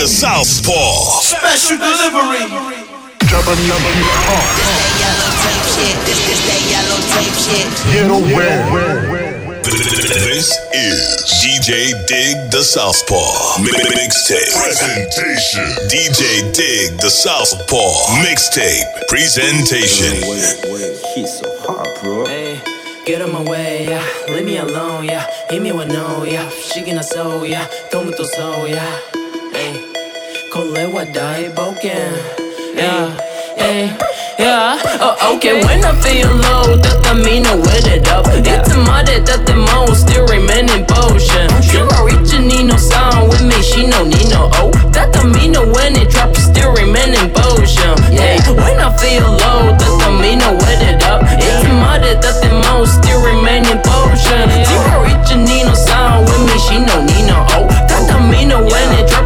[0.00, 1.20] DJ the Southpaw.
[1.20, 2.40] Special delivery.
[2.40, 3.52] Yellow
[5.44, 5.96] tape shit.
[6.08, 7.68] This is that yellow tape shit.
[7.92, 8.64] Get away.
[9.62, 11.04] This is
[11.44, 13.60] DJ Dig the Southpaw.
[13.60, 14.56] Mixtape.
[14.56, 15.68] Presentation.
[15.90, 18.24] DJ Dig the Southpaw.
[18.24, 19.06] Mixtape.
[19.08, 20.16] Presentation.
[21.14, 22.24] He's so hot, bro.
[22.24, 22.58] Hey,
[23.04, 24.04] get on my way, yeah.
[24.30, 25.26] Leave me alone, yeah.
[25.50, 26.48] Hit me with no, yeah.
[26.48, 27.66] Shaking a soul, yeah.
[27.90, 29.19] Tomo to soul, yeah.
[30.60, 32.12] Hey, kole wa dai boken,
[32.76, 33.08] yeah.
[33.56, 33.96] Hey,
[34.38, 34.76] yeah.
[35.00, 35.64] Oh, okay.
[35.64, 38.26] When I feel low, that I mean I wet it up.
[38.28, 41.48] It's a mother that the most still remain in potion.
[41.72, 44.68] You originally no sound with me, she no need no oh.
[44.92, 47.96] That I mean when it drop, still remain in potion.
[48.12, 48.36] Yeah.
[48.52, 51.24] When I feel low, that I mean I wet it up.
[51.40, 54.44] It's a mother that the most still remain in potion.
[54.68, 57.64] You originally no sound with me, she no need no oh.
[57.88, 59.19] That I mean when it drop,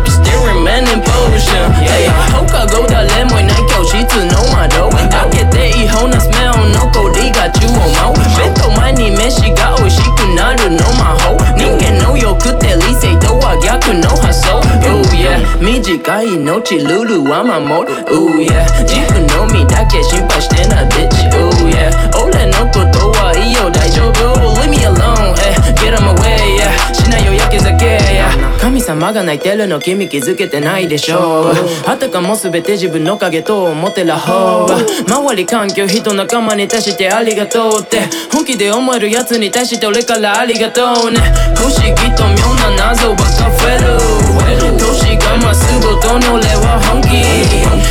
[2.55, 2.65] Yeah.
[2.65, 3.99] 他が go だレモンない教室
[4.31, 21.91] の窓開けていい方なスメル残りが中を舞うベッド前に飯が美味しくなるの魔法人間の欲って理性とは逆の発想 Oh yeah 短い命ルールは守る Oh yeah 自分の身だけ心配してない bitch Oh yeah
[22.23, 24.15] 俺のことはいいよ大丈夫
[24.65, 27.34] Leave me alone、eh, Get on my way、yeah、しないよ、
[28.85, 31.55] 様が泣いてるの君気づけてないでしょう。
[31.89, 35.11] あたかも全て自分の影と思ってらほう。
[35.11, 38.03] 周り環境人仲間に対してありがとうって。
[38.31, 41.19] 本気で思えるやつに対して俺からありがとうね。
[41.57, 43.97] 不思議と妙な謎ばっか増える。
[44.77, 47.25] 年が増すごとに俺は本気。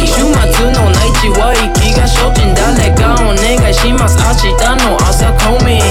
[0.05, 0.29] 週末
[0.77, 4.15] の内地は息が精進誰かお願いします。
[4.45, 5.81] 明日の朝コミ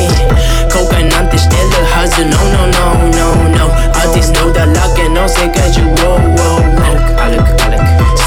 [0.70, 2.22] 後悔なんてしてるはず。
[2.24, 7.32] No no no no no アーティストだらけの世界中 Wow wow wow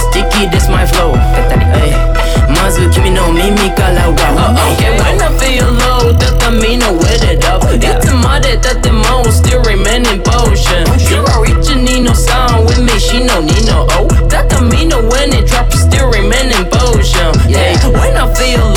[0.10, 1.94] Sticky this my flow hey
[2.50, 10.24] まず君の耳から Wow Okay when I feel low だったみんな with it up いつまでたっても still remain in
[10.24, 15.46] potion You originally no sound with me she no need no oh だったみんな when it
[15.46, 18.75] drop still remain in potion Yeah when I feel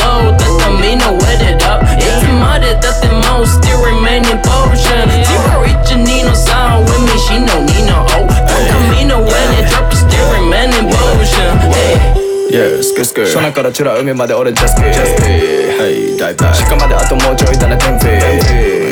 [12.98, 18.19] クスクソナからチュラ海まで俺ジャスピージャスピーはい大体鹿まであともうちょいだねテンピー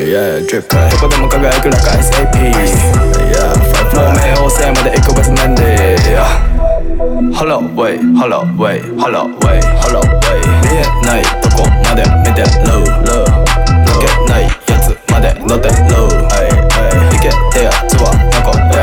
[0.06, 3.50] Yeah, ドリップどこでも輝くラカイス AP Yeah,
[3.98, 5.98] もう冥王星まで行く別面で
[7.34, 12.86] Hello, way, hello, way, hello, way, hello, way 見えないとこまで見てる抜
[13.98, 15.74] けないやつまで乗ってる
[16.30, 16.46] は
[17.10, 17.28] いけ
[17.58, 18.05] てやつは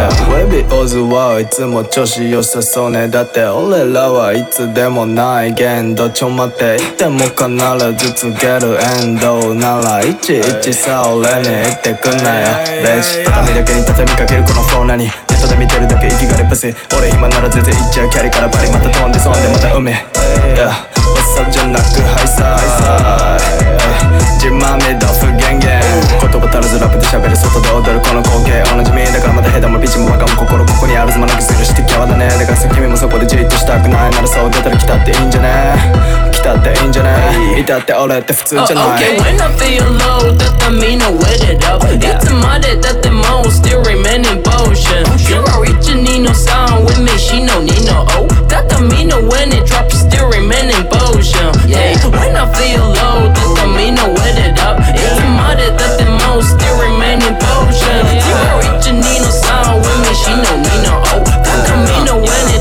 [0.03, 3.07] ウェビオズはいつも調子良さそうね。
[3.07, 7.47] だって俺らはいつでもない限度ちょ待っていても必
[7.97, 9.53] ず告げるエンド。
[9.53, 12.47] ならいちいちさ俺に言ってくんなよ。
[12.83, 19.91] ベーシ畳だけに畳みかけるこのフロー何ネットで見てるだけ息がレパス俺今なら全然いっちゃうキャリからバリまた飛んでそんでまた海。
[19.91, 20.69] Yeah
[21.05, 23.22] おっさじゃなくハイサイ
[26.53, 41.81] 足らずラップで喋る外で踊るこの光景おなじみだからまたヘダもビチもバカも心ここにあるずまなくするしてきゃわだねだからさ君もそこでじっとしたくないならそう出たら来たっていいんじゃね来たっていいんじゃねいたって俺って普通じゃな Oh, い okay, when I feel low, that I mean I wet it up.
[41.89, 45.01] It's a mother that the most still remain in potion.
[45.25, 48.27] You originally no sound with me, she no need no oh.
[48.51, 51.49] That I mean when it drop, still remain in potion.
[51.65, 54.77] Yeah, when I feel low, that I mean I wet it up.
[55.43, 58.03] smarter than the most, still remain remaining potion.
[58.27, 61.23] You reach a Nina song with me, she know me no oh.
[61.43, 62.52] Come, come, me no winning.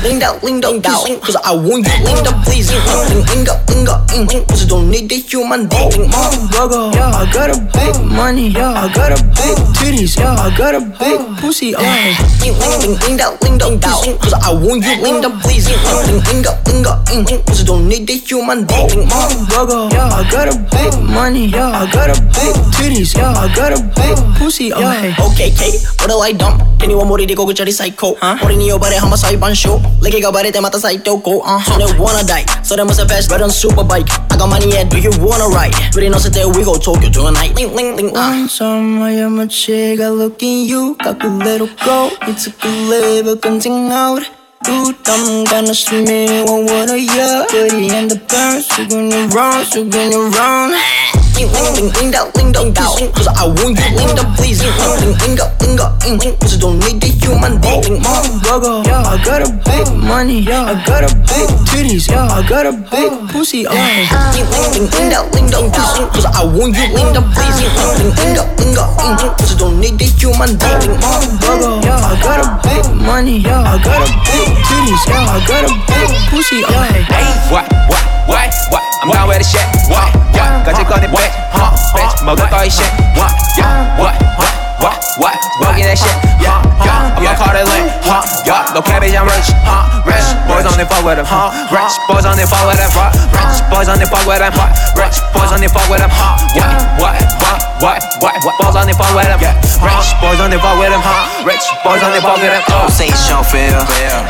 [0.00, 0.20] Drop, still remain in potion.
[0.20, 0.24] Hey, hey.
[0.24, 1.20] out, lean down, down.
[1.20, 2.70] Cause I want you, lean down, please.
[2.72, 6.10] Ling, ling, ling, ling, ling, Cause I don't need the human being.
[6.10, 10.56] Motherfucker, yeah, I got a big money, yeah, I got a big titties, yeah, I
[10.56, 12.14] got a big pussy, yeah.
[12.40, 14.02] Ling, ling, ling, down, ling down, down.
[14.18, 15.68] Cause I want you, lean down, please.
[15.68, 19.08] Ling, ling, ling, ling, ling, Cause I don't need the human being.
[19.08, 23.52] Motherfucker, yeah, I got a big money, yeah, I got a big titties, yeah, I
[23.54, 25.14] got a big pussy, yeah.
[25.32, 26.74] Okay, K, what do I dump?
[26.84, 28.18] 手には森でこぐちゃり最高。
[28.44, 29.80] 俺に呼ばれ浜裁判所。
[30.02, 31.40] 歴がバレてまた再投稿。
[31.40, 32.44] Uh, それ wanna die。
[32.62, 34.04] それもさ fast, but on super bike。
[34.30, 35.72] I got money, yeah, do you wanna ride?
[35.92, 37.54] 振り乗せて we go Tokyo tonight.
[37.54, 38.48] Ling, ling, ling, uh.
[38.48, 40.94] somewhere my chick, I look in you.
[40.96, 44.22] got a little go, it's a good live, continue out.
[44.66, 47.46] You dumb gonna see me, what would I yeah?
[47.50, 51.23] Dirty and the burn, swinging around, swinging around.
[51.34, 52.94] Ling ling ling down, ling down, down.
[53.10, 54.62] Cause I want you, ling please.
[54.62, 54.70] Ling
[55.18, 56.38] ling ling ling ling.
[56.38, 57.98] Cause I don't need the human being.
[57.98, 62.46] Motherfucker, yeah, I got a big money, yeah, I got a big titties, yeah, I
[62.46, 63.66] got a big pussy.
[63.66, 66.06] Ling ling ling down, ling down, down.
[66.14, 67.58] Cause I want you, ling please.
[67.98, 69.34] Ling ling ling ling ling.
[69.34, 70.94] Cause I don't need the human being.
[71.02, 75.42] Motherfucker, yeah, I got a big money, yeah, I got a big titties, yeah, I
[75.50, 76.62] got a big pussy.
[76.62, 78.93] Hey, what, what, what, what?
[79.03, 79.63] I'm down with the shit.
[79.87, 80.49] What, what?
[80.65, 81.71] Cause you got it, bitch, huh?
[81.95, 82.89] Bitch, 먹을 거이 shit.
[83.15, 85.37] What, yeah, what, what, what, what?
[85.59, 87.15] Working that shit, yeah, yeah.
[87.19, 88.23] I'ma call it lit, huh?
[88.47, 90.03] Yeah, no cabbage, I'm rich, huh?
[90.07, 91.51] Rich boys on the fuck with them, huh?
[91.67, 93.11] Rich boys on the fuck with them, huh?
[93.35, 94.71] Rich boys on the fuck with them, huh?
[94.95, 96.39] Rich boys on the fuck with them, huh?
[96.55, 98.34] What, what, what, What, what?
[98.60, 99.56] Boys on the fuck with them, yeah.
[99.82, 101.44] Rich boys on the fuck with them, huh?
[101.44, 102.88] Rich boys on the fuck with them, oh.
[102.88, 103.76] Say it's your feel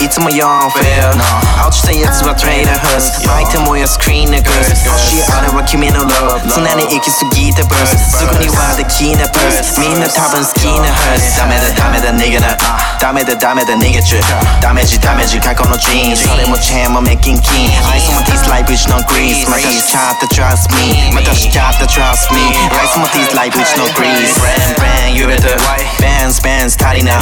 [0.00, 6.42] いつも4フェア落ちたやつはトレーダーハウス相手もやスクリーンなグース欲しいあれは君の love.
[6.50, 12.56] 常に行き過ぎたブースすぐにはできなブースみんな多分好きなハウスダメだダメだ逃げな
[13.00, 14.20] ダメだダメだ逃げちゅ
[14.60, 21.14] ダメージダメージ過去のジーンそれもチェーンもメッキンキンアイスもディスライブうちのグリースまたしちゃった trust me.
[21.14, 22.40] またしちゃった trust me.
[22.74, 25.54] アイスもディスライブうちのグリースブレンブレン you better
[26.00, 27.12] ベンスベンス足りな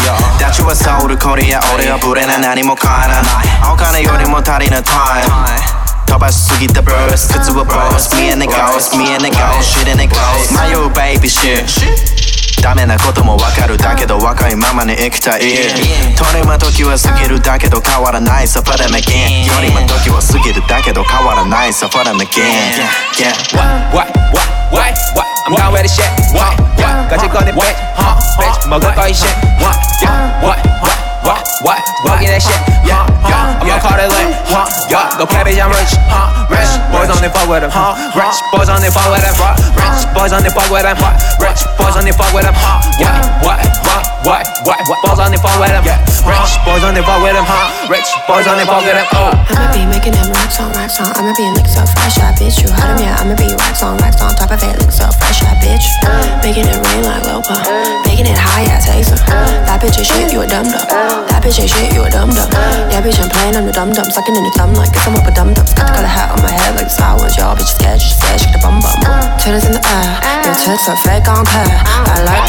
[0.40, 5.32] ダチはソウルコリア俺はブレな何も変わらないお金よりも足りないタイム
[6.06, 8.80] 飛ばしすぎたブース靴はブース見えないゴー
[12.62, 15.40] ダメなこともわかるだけど若いままに生きたい
[16.16, 22.44] トレマ時は過ぎるだけど変わらないサファラメキントレマ時は過ぎるだけど変わらないサファラメキン
[23.18, 23.92] Yeah, yeah.
[23.92, 26.06] What, what, what, what, I'm down with the shit.
[26.32, 29.26] What, what, got you got it, bitch, huh, bitch, もうごと一緒。
[29.60, 31.01] What, yeah, what, what.
[31.22, 31.80] What, what?
[32.04, 32.58] Working that shit.
[32.82, 33.62] Yeah, yeah.
[33.62, 34.34] I'ma call it lit.
[34.50, 34.66] Huh?
[34.90, 35.94] Yeah, no cabbage, I'm rich.
[36.10, 36.50] Huh?
[36.50, 37.70] Rich boys on the fuck with them.
[37.72, 37.94] Huh?
[38.14, 39.34] Rich boys on the fuck with them.
[39.38, 39.54] Huh?
[39.78, 40.98] Rich boys on the fuck with them.
[40.98, 41.14] Huh?
[41.38, 42.56] Rich boys on the fuck with them.
[42.58, 42.82] Huh?
[42.98, 44.78] What, what, what, what, what?
[44.90, 45.84] What boys on the fuck with them?
[45.86, 46.02] Yeah.
[46.26, 47.46] Rich boys on the fuck with them.
[47.46, 47.70] Huh?
[47.86, 49.06] Rich boys on the fuck with them.
[49.14, 49.30] Oh.
[49.30, 51.10] I'ma be making them racks on racks on.
[51.14, 52.58] I'ma be licks up fresh, yeah, bitch.
[52.62, 53.22] You heard him, yeah.
[53.22, 55.86] I'ma be racks on racks on top of it, licks up fresh, yeah, bitch.
[56.42, 57.62] Making it rain like Lil Pump.
[58.06, 59.22] Making it high, yeah, taste it.
[59.66, 61.11] That bitch ain't shit, you a dum dum.
[61.28, 62.48] That bitch ain't shit, you a dum dum.
[62.88, 64.08] Yeah, bitch, I'm playing, I'm the dum dum.
[64.08, 65.66] Sucking in the thumb like guess I'm up a dum dum.
[65.76, 67.36] Got the color hat on my head like the ones.
[67.36, 68.96] Y'all bitches scared, she scared, shake the bum bum.
[69.36, 70.10] Titties in the air,
[70.48, 72.01] your tits are fake on pair.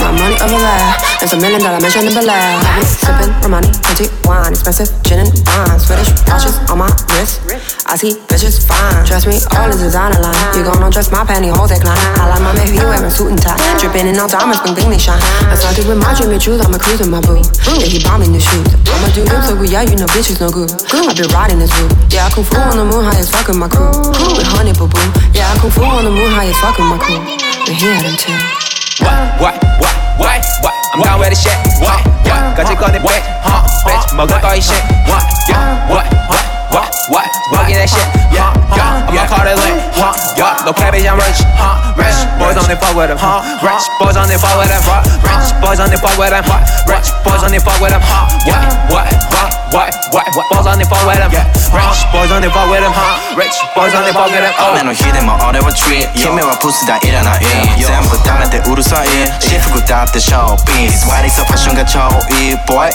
[0.03, 0.91] My money over there.
[1.23, 2.59] It's a million dollar mansion in Bel Air.
[2.59, 3.47] I'm sipping uh-huh.
[3.47, 5.79] Romani, plenty wine, expensive gin and wine.
[5.79, 7.39] Swedish watches on my wrist.
[7.87, 9.07] I see bitches fine.
[9.07, 10.35] Trust me, all is designer line.
[10.59, 11.95] You gon' undress my pantyhose decline.
[12.19, 13.55] I like my baby wearing suit and tie.
[13.79, 15.23] Dripping in all diamonds, bling bling they shine.
[15.47, 16.59] I started with my dream, your truth.
[16.59, 17.39] I'ma cruise with my boo.
[17.79, 18.67] Yeah, he bought me new shoes.
[18.75, 20.67] I'ma do him so good, yeah, you know bitches no good.
[20.67, 21.95] I been riding this route.
[22.11, 23.87] Yeah, I kung fu on the moon, high as fuck with my crew.
[24.35, 24.99] With honey boo boo.
[25.31, 27.23] Yeah, I kung fu on the moon, high as fuck with my crew.
[27.63, 28.62] But he had them too.
[29.00, 30.74] What, what, what, what, what?
[30.92, 31.56] I'm down with the shit.
[31.80, 32.56] What, what?
[32.56, 33.62] Got you got it, bitch, huh?
[33.86, 34.82] Bitch, 먹을 거이 shit.
[35.06, 37.29] What, yeah, what, what, What, what?
[37.53, 38.03] Working that shit.
[38.33, 39.05] Yeah, yeah.
[39.05, 39.77] I'ma call it lit.
[39.93, 40.11] Huh?
[40.33, 41.39] Yeah, no cabbage, I'm rich.
[41.55, 41.93] Huh?
[41.93, 43.19] Rich boys on the fuck with them.
[43.21, 43.45] Huh?
[43.61, 44.81] Rich boys on the fuck with them.
[44.81, 45.05] Huh?
[45.21, 46.43] Rich boys on the fuck with them.
[46.43, 46.65] Huh?
[46.89, 48.01] Rich boys on the fuck with them.
[48.01, 48.25] Huh?
[48.49, 50.25] What, what, what, what, what?
[50.33, 51.29] What boys on the fuck with them?
[51.29, 52.91] Rich boys on the fuck with them.
[52.91, 53.37] Huh?
[53.37, 54.53] Rich boys on the fuck with them.
[54.57, 54.73] Oh.
[54.73, 57.41] 雨の日でも俺は treat 君はプスだいらない
[57.77, 59.07] 全部ダメでうるさい
[59.39, 61.99] 私服だってショーピース割りさファッションが超
[62.41, 62.89] いい boy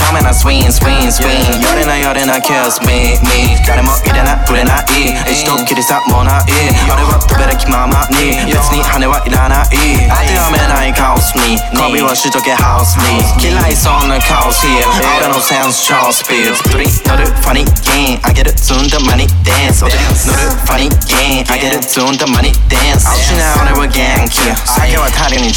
[0.00, 3.54] ダメなスウィンスウィンスウィン寄れない寄れない kiss me me.
[3.66, 4.84] 誰も入れない触れない
[5.30, 6.50] 一度きりさもない
[6.90, 14.88] 俺は飛べる気ままに別に羽はいらない当てはめないカオスに媚びはしとけハウスに嫌いそうなカオス here
[15.20, 25.52] 俺のセンス超スピード取り乗るファニーゲーンあげる積んだマニダンス乗るファニーゲーンあげる積んだマニダンス失う俺は元気酒は足りに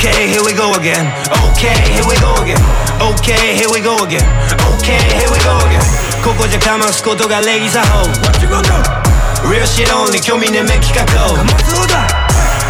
[0.00, 1.08] Okay, here we go again.
[1.52, 2.60] Okay, here we go again.
[3.00, 4.20] Okay, here we go again.
[4.76, 5.80] Okay, here we go again.
[6.22, 8.00] ここじゃかますことが礼儀作法。
[8.20, 9.48] What you gonna do?
[9.48, 11.34] Real shit only 興味ねめ企画を。
[11.34, 12.19] かますだ。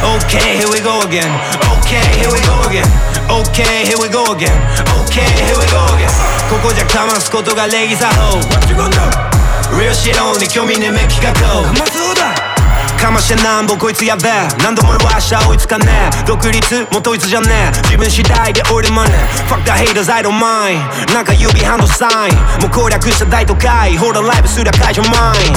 [0.00, 1.28] Okay, here we go again.
[1.78, 2.88] Okay, here we go again.
[3.28, 4.56] Okay, here we go again.
[5.04, 6.10] Okay, here we go again.
[6.50, 9.76] ここじゃかますことが礼儀作法 What you gonna do?
[9.78, 11.30] Real shit only 興味ねめ企画
[11.60, 12.34] をそうだ
[13.00, 14.46] かましてなんぼこいつやべえ。
[14.60, 16.26] 何度も俺は明日追いつかねえ。
[16.28, 16.60] 独立
[16.92, 17.82] も統一じゃねえ。
[17.88, 19.16] 自分次第で俺マネ
[19.48, 20.84] Fuck the haters I don't mind.
[21.14, 22.36] なんか指ハンドサイン。
[22.60, 23.96] もう攻略した大都会。
[23.96, 25.56] ほらライブすりゃ解除マイン。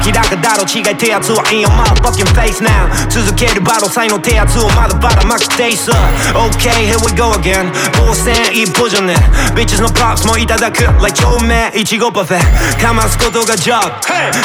[0.00, 5.90] 明らかだろ違い手圧は in your motherfucking face now 続けるバトル才能手圧をまだばらまくテイス
[6.32, 7.68] OK here we go again.
[8.00, 9.60] 防戦一歩じゃねえ。
[9.60, 10.84] Bitches の props もいただく。
[11.04, 11.68] Like 照明。
[11.78, 12.40] いちごパフェ。
[12.80, 13.76] かますことが job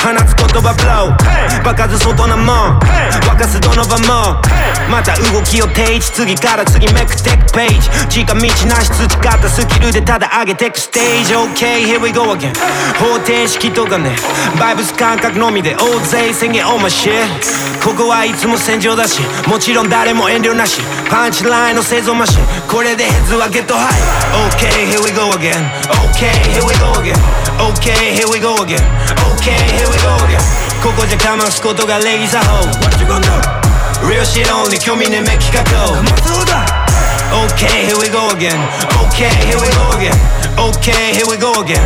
[0.03, 2.77] 放つ言葉 blow 爆発外なも。
[2.77, 4.41] ん沸かすどの場も。
[4.89, 8.07] また動きを定位置次から次めくテックページ。
[8.09, 11.33] 近道なし培ったスキルでただ上げてくステージ。
[11.33, 12.53] OK here we go again
[12.99, 14.15] 方程式とかね。
[14.59, 16.65] バイブス感覚のみで大勢宣言。
[16.65, 17.13] On my shit
[17.83, 19.21] ここはいつも戦場だし。
[19.47, 20.81] もちろん誰も遠慮なし。
[21.09, 22.43] パンチラインの製造マシン。
[22.67, 24.23] これでヘッズはゲットハイ。
[24.33, 25.63] OK here we go again
[26.09, 27.15] OK here we go again
[27.59, 28.81] OK here we go again
[29.35, 34.08] OK here we go again ここじゃかますことが礼儀作法 What you gonna do?
[34.08, 36.64] Real shit only 興味ねめ企画をそうだ
[37.28, 38.56] Okay, here we go again.
[39.12, 40.16] Okay, here we go again.
[40.56, 41.76] Okay, here we go again.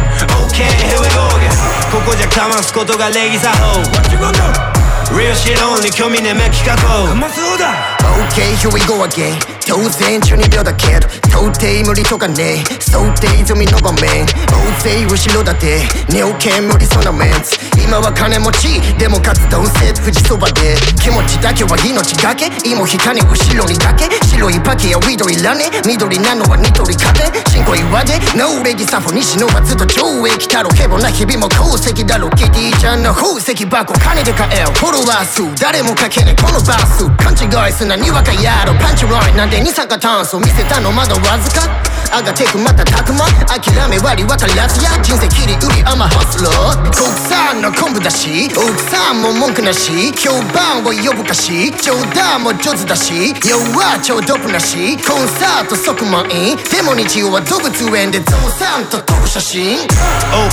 [0.47, 1.50] Okay, here we go again.
[1.91, 5.17] ここじゃかますことが礼儀作法 What you gonna do?
[5.19, 7.99] Real shit only 興味ねめ企画をそうだ
[8.31, 9.35] Okay, here we go again
[9.67, 41.67] 当然12秒だけど 到底無理とかね想定済みの場面大勢後ろだって寝起き無理そうなメンツ今は金持ちでも活動せ富士そばで気持ちだけは命がけ芋引かね後ろにだけ白いパケや緑らね緑なのはニトリ風新恋岩でノーレギサフォ西野はずっと懲役太郎ヘボな日々も功績だろキティちゃんの宝石箱金で買えよフォロワー数誰もかけねこのバース勘違いすなにわかやろパンチラインなんで二酸化炭素見せたのまだわずか。
[42.07, 43.27] 上がってくまたたくま。
[43.51, 44.91] 諦め割り分からずや。
[45.03, 46.88] 人生切り売りアマハスロー。
[46.96, 48.48] 国産の昆布だし。
[48.55, 50.15] 奥さんも文句なし。
[50.15, 51.69] 評判を呼ぶかし。
[51.84, 53.36] 冗談も上手だし。
[53.43, 53.60] 弱
[54.00, 54.96] 超ドップなし。
[55.03, 56.55] コンサート即満員。
[56.72, 59.79] でも日曜は動物園でゾウさんと撮る写真。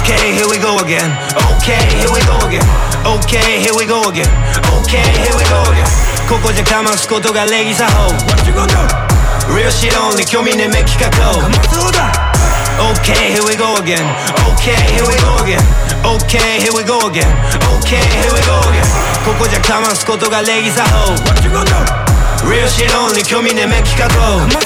[0.02, 1.14] Okay, here we go again.
[1.62, 2.66] Okay, here we go again.
[3.06, 4.26] Okay, here we go again.
[4.82, 5.86] Okay, here we go again.
[6.28, 9.13] ここじゃかますことが礼儀作法 What you gonna do?
[9.48, 11.10] Real shit only 興味ねめ企画
[12.74, 14.02] Okay, here we go again.
[14.54, 15.60] Okay, here we go again.
[16.04, 17.30] Okay, here we go again.
[17.78, 18.84] Okay, here we go again.
[19.24, 22.48] ここじゃかますことが礼儀作法 What you gonna do?
[22.48, 24.64] Real shit only 興味ねめ企画を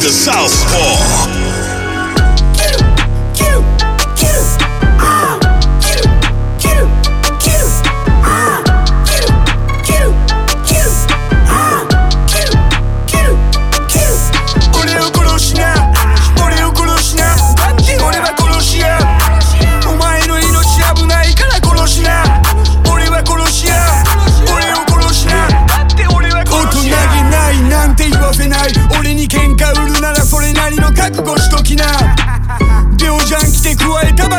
[0.00, 1.39] the Southpaw.
[1.39, 1.39] や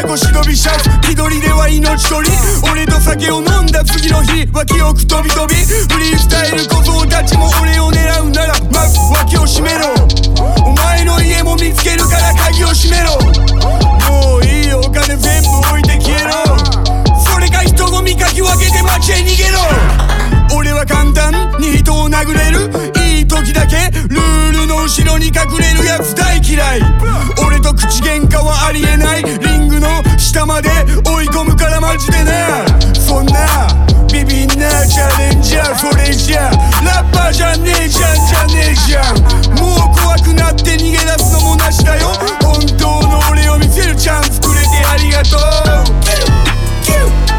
[0.07, 0.89] 忍びシャツ。
[1.07, 2.35] 緑では命取り。
[2.71, 5.55] 俺と酒を飲んだ次の日は記憶飛び飛び。
[5.55, 9.93] フリースタイル小僧たちも俺を狙うならまず脇を閉めろ。
[10.65, 13.19] お前の家も見つけるから鍵を閉めろ。
[14.09, 16.57] もういいお金全部置いて消えろ。
[17.19, 19.59] それか人混みかき分けて街へ逃げろ。
[20.57, 22.69] 俺は簡単に人を殴れる。
[23.15, 26.81] いい時だけルールの後ろに隠れるやつ大嫌い。
[27.45, 29.23] 俺と口喧嘩はありえない。
[30.21, 30.69] 下まで
[31.03, 32.63] 追い込むからマジでな
[32.93, 33.67] そんな
[34.13, 36.51] ビビんなチャレンジャーそれじゃ
[36.85, 39.17] ラッパーじゃねえじゃんじゃねえじゃん。
[39.59, 42.13] もう怖くなって逃げ出すのもなしだよ。
[42.41, 47.30] 本当の俺を見せるチャンスくれてありがとう。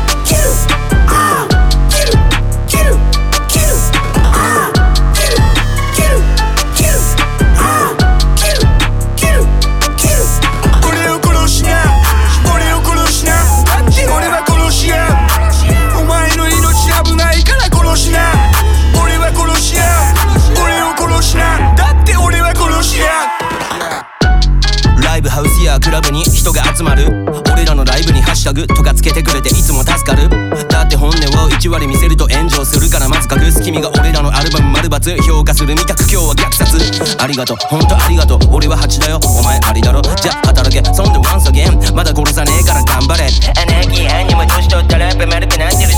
[26.83, 27.07] まる。
[27.53, 30.29] 俺らのライブにハッシュタグとかつけてくれていつも助かる。
[30.69, 35.75] だって本音を1割見せると炎上するからまず隠す君が俺らのアルバム丸抜評価する。
[35.75, 37.23] 味覚今日は虐殺。
[37.23, 37.57] ありがとう。
[37.69, 38.39] ほんとありがとう。
[38.53, 39.21] 俺は8だよ。
[39.23, 40.03] お前ありだろ。
[40.03, 40.83] じゃあ働け。
[40.93, 43.25] そんで once again まだ殺さねえから頑張れ。
[43.25, 43.29] エ
[43.67, 45.92] ネルギー変にも年取ったらやっぱ丸くなってる。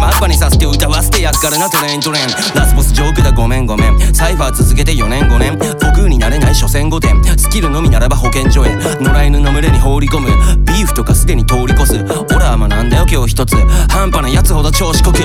[0.00, 2.26] マッパにさせて歌わせてやっからなトレイントレイン。
[2.54, 4.14] ラスボスジョークだごめんごめん。
[4.14, 5.58] サイファー続けて4年5年。
[5.58, 8.74] 僕になれない所詮5点スキルのみならば保健所へ。
[8.98, 10.28] 野良犬の群れに放り込む。
[10.64, 11.94] ビーフとかすでに通り越す。
[12.34, 13.54] 俺は学んだよ今日一つ。
[13.92, 15.18] 半端なやつほど調子こく。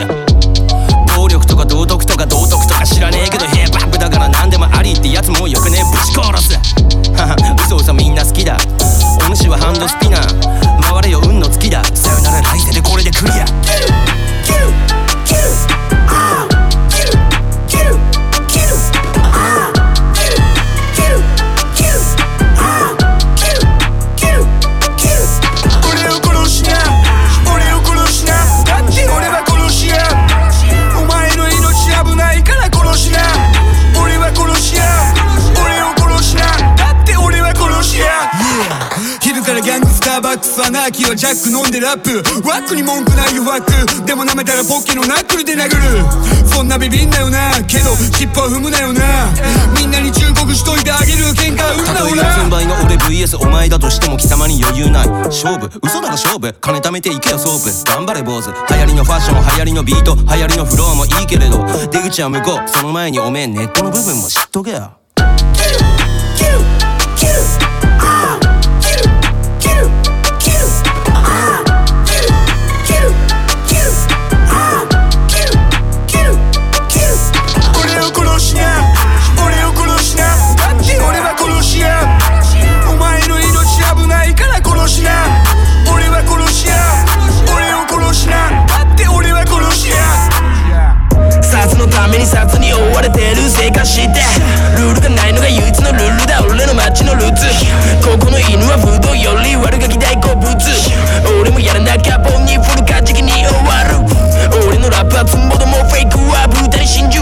[1.16, 5.84] 暴力とか道徳とか道徳とか知らねえけどヒップホップだから何でもありってやつもうよくねえ。
[5.84, 6.54] ぶち殺す。
[7.16, 8.58] は は嘘嘘みんな好きだ。
[9.26, 11.82] お主はハンドスピナー回れよ運の月だ。
[11.94, 13.46] さよなら来世でこれでクリア。
[41.26, 42.22] ジャック飲んでラップ。
[42.48, 46.06] ワックに文句ないよワックでも舐めたらポッケのナックルで殴る。
[46.46, 47.50] そんなビビんなよな。
[47.66, 49.34] けど尻尾は踏むなよな。
[49.74, 51.34] みんなに忠告しといてあげる。
[51.34, 55.10] 喧嘩売るなたとえよな4000倍の俺 VS お前だとしても貴様に余裕ない。
[55.10, 55.66] 勝負。
[55.82, 56.54] 嘘だろ勝負。
[56.62, 57.90] 金貯めていけよソープ。
[57.90, 58.54] 頑張れ坊主。
[58.70, 60.14] 流行りのファッション流行りのビート。
[60.14, 61.58] 流行りのフローもいいけれど。
[61.90, 62.70] 出口は向こう。
[62.70, 65.05] その前におめえネットの部分も知っとけよ。
[93.06, 94.20] れてる生活して
[94.82, 96.42] ルールがないのが唯一のルールだ。
[96.42, 97.46] 俺の街のルーツ。
[98.02, 100.50] ここの犬は不動より悪ガキ大好物。
[101.40, 104.02] 俺もやらなきゃ本にフルカジキに終わる。
[104.66, 107.22] 俺のラップはつんぼどもフェイクはブータに真珠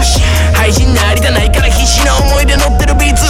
[0.56, 3.24] 配信なりたないから必死な思い出乗ってるビーツ。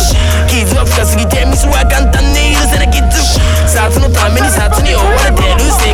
[0.46, 3.18] 傷は深すぎてミスは簡単に許せないキッズ。
[3.66, 5.93] 札のために札に追われてる生活。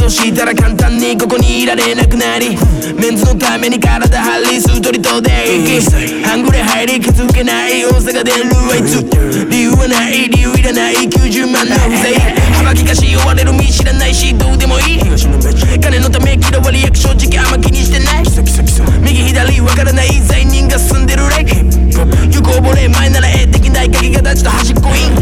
[0.00, 2.56] スをしたら簡単にここにいられなくなり
[2.96, 9.04] メンズのために体張りスートリとで行き半グレ入り気づけない大阪でルーあいつ
[9.50, 12.14] 理由はない理由いらない90万の不正
[12.56, 14.98] 幅利かし追われる身知らないしどうでもいい
[15.80, 18.24] 金のため嫌われ役正直あんま気にしてない
[19.02, 21.44] 右左わからない罪人が住んでるレイ
[22.32, 25.19] 行これ前ならえできない鍵が立ちと端っこイン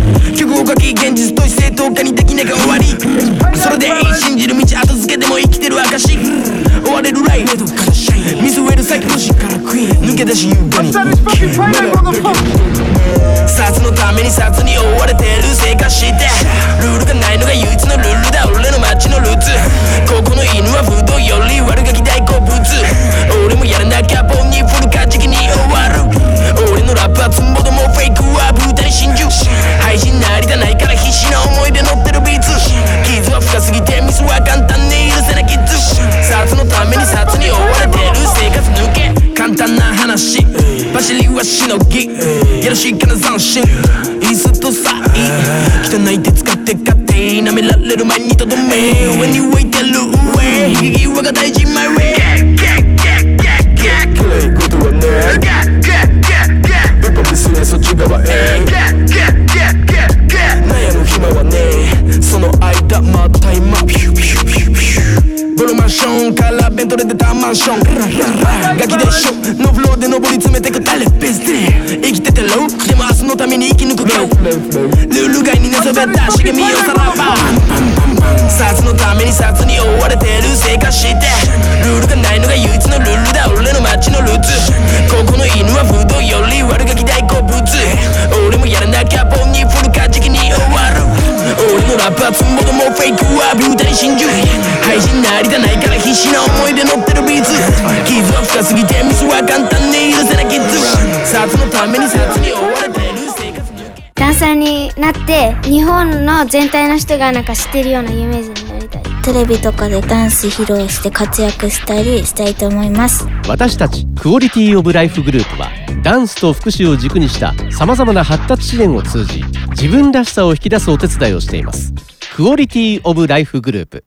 [106.48, 109.02] 全体の人がなんか知ってるような有名人になりたい。
[109.22, 113.26] テレビとかでダンス披露して活躍したりしたいと思います。
[113.48, 115.68] 私たちクオリティオブライフグループは
[116.02, 121.92] ダンスと福祉を軸にしたさまざまな発達支援を通じ自分らしさを引き出すお手伝いをしています。
[122.34, 124.04] クオリティオブライフグループ。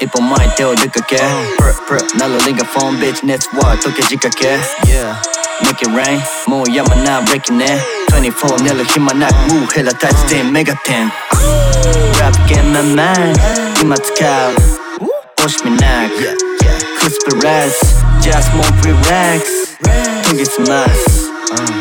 [0.00, 1.16] 一本前手を出かけ。
[1.16, 1.20] Pr
[1.86, 4.56] pr ならリンガフォンビッチ熱は溶け仕掛け
[4.90, 5.14] Yeah.
[5.62, 6.18] Make it rain
[6.50, 11.08] もうやまなブレーキね24寝る暇なく Move ヘラタッチ10メガテン
[12.18, 13.36] Rap game my mind
[13.80, 14.54] 今使う
[15.38, 16.36] 押しみなく
[17.00, 19.72] Crispy rice Just more relax.
[20.28, 21.32] 研ぎ澄ます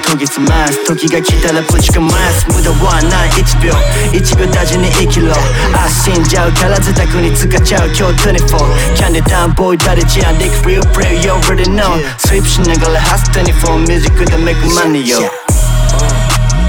[0.10, 3.72] 研ぎ澄ます時が来たらぶちかます無駄はない1秒
[4.12, 5.32] 1秒大事に生きろ
[5.74, 11.96] あ死んじゃうから自宅に使っちゃう今日24キャンディダウンボーイ誰じゃん Dick real brave you already know.
[12.18, 15.41] スイープしながらハス24ミュージックで make money yo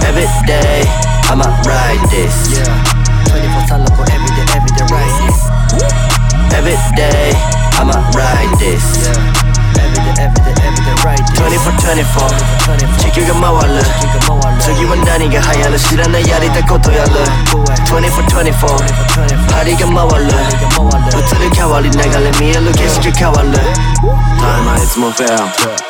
[0.06, 0.84] every day.
[1.30, 2.34] I'ma ride this.
[2.52, 2.66] Yeah,
[3.28, 5.38] 24 time local every day, every day, ride this.
[6.54, 7.32] Every day,
[7.78, 8.84] I'ma ride this.
[9.06, 9.51] Yeah.
[9.92, 13.82] Day every day every day ride this 24-24地球が回る
[14.60, 17.10] 次は何が流行る知らないやりたいことやる
[17.92, 18.52] 24-24
[19.52, 20.30] 針が回る
[21.12, 22.04] 移り変わり流れ
[22.40, 25.36] 見える景色変わるタイムはいつもフェア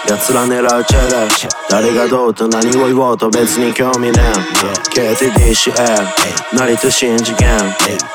[0.08, 1.28] 奴ら狙うチェレ
[1.70, 6.04] 誰がどうと何を言おうと別に興味ねえ KTDCL
[6.52, 7.58] 成と新次元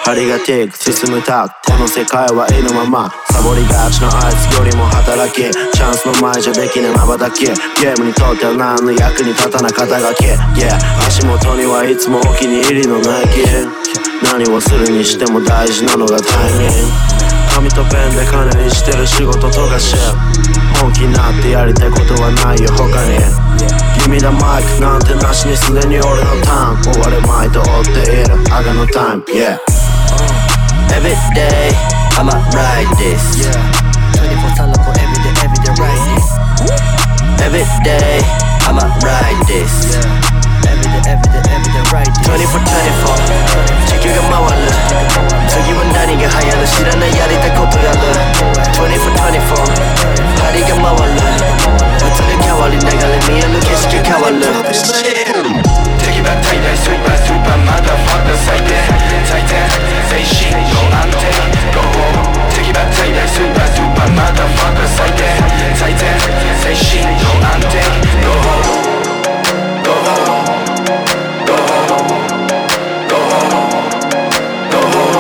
[0.03, 5.41] 針がティック進むタこの世界は意のままサボりがちのあいつよりも働き
[5.77, 7.45] チャンスの前じゃできねまばたき。
[7.45, 10.25] ゲームにとっては何の役に立たな肩書き。
[10.57, 10.73] Yeah
[11.05, 13.45] 足元にはいつもお気に入りのナイキ
[14.25, 16.73] 何をするにしても大事なのがタイミング。
[17.53, 19.93] 紙とペンで金にしてる仕事とかし。
[20.81, 23.21] 本気になってやりたいことはないよ他に。
[24.01, 26.89] Give me the mic なんてなしにすでに俺のターン。
[26.89, 28.33] 終わる前と追っている。
[28.49, 29.61] I got no time yeah
[30.89, 31.69] Every day
[32.17, 33.45] I'ma ride this
[34.17, 34.86] 24
[37.43, 38.19] Every day
[38.67, 39.95] I'ma ride this.
[40.67, 43.17] Every day every day every day ride this 24-24
[43.87, 44.67] 地球が回る
[45.47, 47.97] 次は何が流行る知らないやりたいことやる
[48.75, 49.55] 24-24
[50.43, 51.15] 針が回る
[51.97, 52.91] 移り変わり流れ
[53.31, 54.37] 見える景色変わる
[56.03, 58.75] 敵は大大スーパースーパーマダファッカー最低
[59.25, 59.55] 最低
[60.11, 62.37] 精神の安定 Go home.
[62.55, 65.23] 敵は大大スーパースーパーマダファッカー最低
[65.75, 66.01] 最低
[66.63, 67.75] 精神の安定
[68.23, 68.71] Go home
[69.83, 70.47] Go home
[71.45, 72.07] Go home
[73.07, 73.67] Go home
[74.67, 75.11] Go home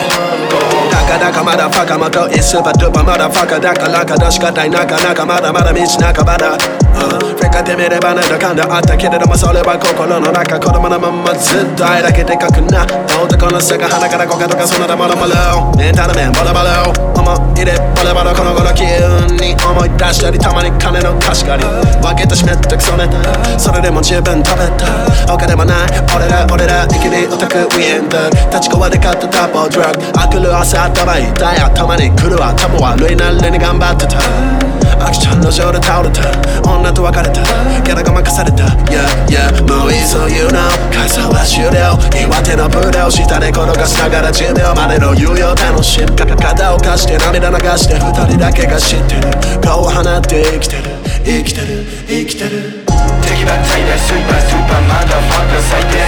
[0.91, 8.29] だかだかまだファカまとイスパドゥパまだファカだからかどしかたいなかなかまだまだ道半ばだフェカてみればなん。
[8.29, 8.57] だかん。
[8.57, 12.89] だあったけれどもそれは心の中子供のままずっと愛だけでかくな
[13.21, 16.89] 男の背が鼻からコカとかそのだものもろメンタル面ボロボロ
[17.21, 18.89] 思い出ボロボロこの頃急
[19.37, 21.69] に思い出したりたまに金の貸し借り
[22.01, 23.21] 分けてしめってクソネタ
[23.61, 24.89] それでも十分食べた
[25.29, 28.17] 他でもない俺ら俺ら生きりオタクウィンド
[28.49, 34.66] 立ちこわで買ったタッポドラッグあくる朝頭痛い頭に来る頭悪いなりに頑張ってた
[35.01, 36.23] アクションの上で倒れた。
[36.63, 37.43] 女と別れた。
[37.83, 38.65] ギャラが任された。
[38.91, 39.51] Yeah yeah.
[39.67, 41.99] もういいぞ You know 解散は終了。
[42.17, 46.07] 岩手のブレを下で転がしながら10秒までの猶予楽しむ。
[46.17, 49.61] 肩を貸して涙流して二人だけが知ってる。
[49.61, 50.83] 顔を放って生きてる。
[51.25, 51.85] 生きてる。
[52.07, 52.87] 生きてる。
[53.27, 55.99] 敵は最大スーパースーパーマダファッカー最低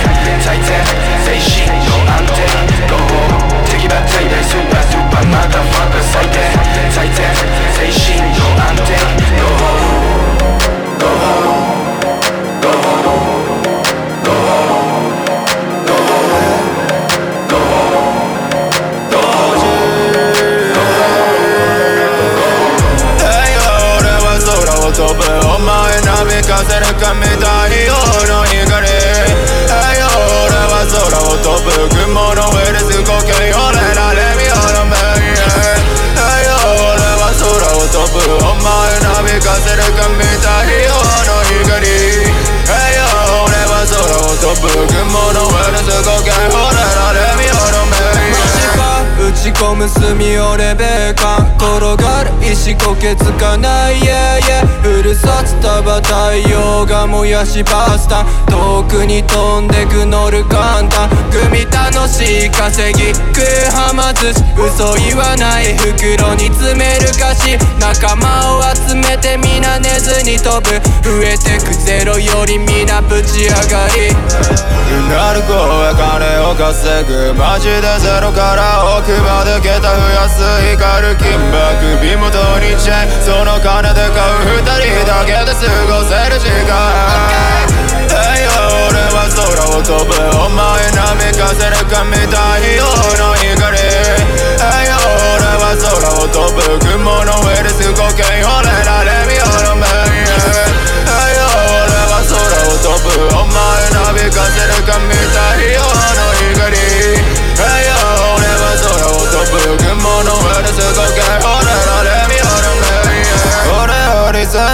[0.41, 0.71] 最低
[1.27, 2.47] 精神の安定。
[2.89, 3.37] Go home
[3.71, 6.37] 敵は最大スーパースーパーマダファッカー最低
[6.93, 7.17] 最低
[7.75, 8.91] 精神の安定
[9.39, 9.99] Go home
[10.99, 11.59] Go home
[12.63, 13.59] Go home
[14.23, 14.69] Go home
[17.49, 18.19] Go home Go home
[19.11, 19.69] Go home
[23.99, 24.55] 俺は空
[24.87, 25.69] を飛ぶお前
[26.03, 27.15] なびかせるか
[44.67, 45.48] を飛
[49.49, 53.97] 打ち込む墨をレベカン転がる石こけつかない。
[53.97, 54.67] Yeah yeah.
[54.83, 58.27] フル札束太陽が燃やしパスタ。
[58.51, 61.09] 遠くに飛んでく乗る簡単。
[61.33, 63.15] 組楽しい稼ぎ。
[63.15, 65.79] 食うはま寿司嘘言わない。
[65.79, 70.77] 袋に詰める菓子仲間を集めて皆寝ずに飛ぶ。
[71.01, 74.13] 増えてくゼロより皆ぶち上がり。
[74.89, 80.43] うなる声金を稼ぐマジでゼロから奥まで桁増やす
[80.75, 86.75] 光る金箔身元にチェーンその金で買う二人だけで過ごせる時間
[88.11, 90.11] Hey yo 俺は空を飛ぶ
[90.43, 93.79] お前波風るかみたいよの光
[94.59, 95.87] Hey yo 俺は空
[96.19, 100.35] を飛ぶ雲の上で過ごけ俺らレミオのメイン
[101.07, 101.47] Hey yo
[101.87, 103.55] 俺は空を飛ぶお前
[103.95, 106.27] ナビかせるかみたいよの
[106.59, 106.75] 光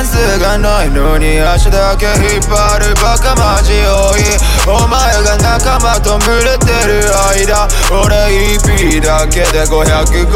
[0.04, 4.20] ンスがないのに足だけ引っ張るバカマジ多い
[4.68, 8.12] お前が仲間と群れてる間俺
[8.60, 10.28] EP だけで550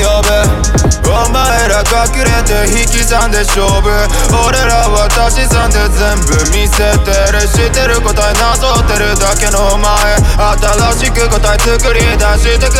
[0.00, 1.00] 呼ぶ。
[1.10, 3.90] お前ら隠れて引き算で勝負。
[4.46, 7.42] 俺らは足し算で全部見せてる。
[7.50, 9.90] 知ってる答えなぞってるだけのお前。
[10.96, 12.78] 新しく答え作り出してく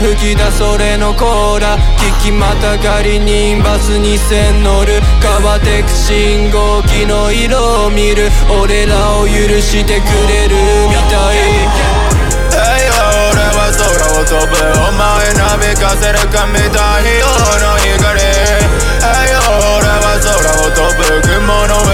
[0.00, 10.56] 吹き出それのコーラ聞きまたがりにバス2000乗る変わってく信号機の色を見る俺らを許してくれる
[10.88, 11.36] みたい
[12.48, 12.88] Hey
[13.28, 13.84] 俺は空
[14.16, 17.28] を飛ぶお前ナビかせるかみたいよ
[17.60, 18.16] の光
[19.04, 20.32] Hey 俺は空
[20.64, 21.89] を飛ぶ雲の上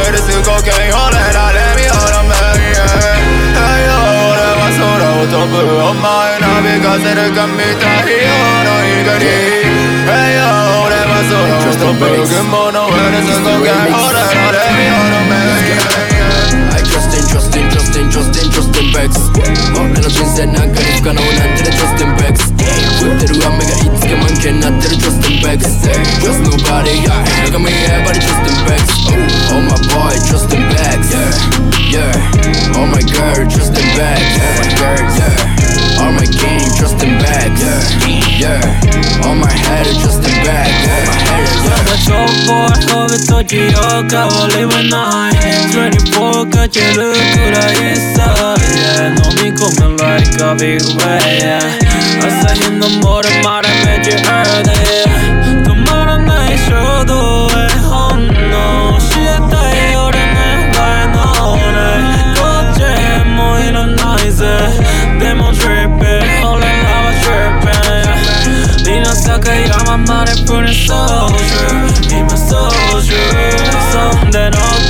[5.56, 8.28] 空を飛ぶお前ナビかせるかみたいよ
[8.64, 9.24] の光
[10.04, 10.44] Hey yo
[10.84, 14.20] 俺は空を飛ぶ雲の上で過ごけ俺ら
[14.52, 19.16] レミオのメイン I trust in, trust in, trust in, trust in, trust in Bex
[19.80, 22.55] 俺の人生なんかに不可能なんてね Trust in Bex
[23.00, 25.60] 降ってる雨がいつか満件になってる Trust in Bex
[26.22, 28.82] Trust nobody, yeah 中身 everybody Trust in Bex
[29.52, 34.52] Oh my boy, trust in Bex Yeah, yeah Oh my girl, trust in Bex Oh
[34.60, 40.23] my girl, yeah All my king, trust in Bex Yeah, yeah All my head, trust
[40.23, 42.13] in Bex All my head, yeah 情
[42.47, 43.77] 報飛ぶ時よ
[44.09, 45.33] 変わりはない
[45.69, 51.59] 24かけるくらいさ、yeah、飲み込む like a big way、yeah、
[52.25, 54.64] 朝日の漏れまでめちゃ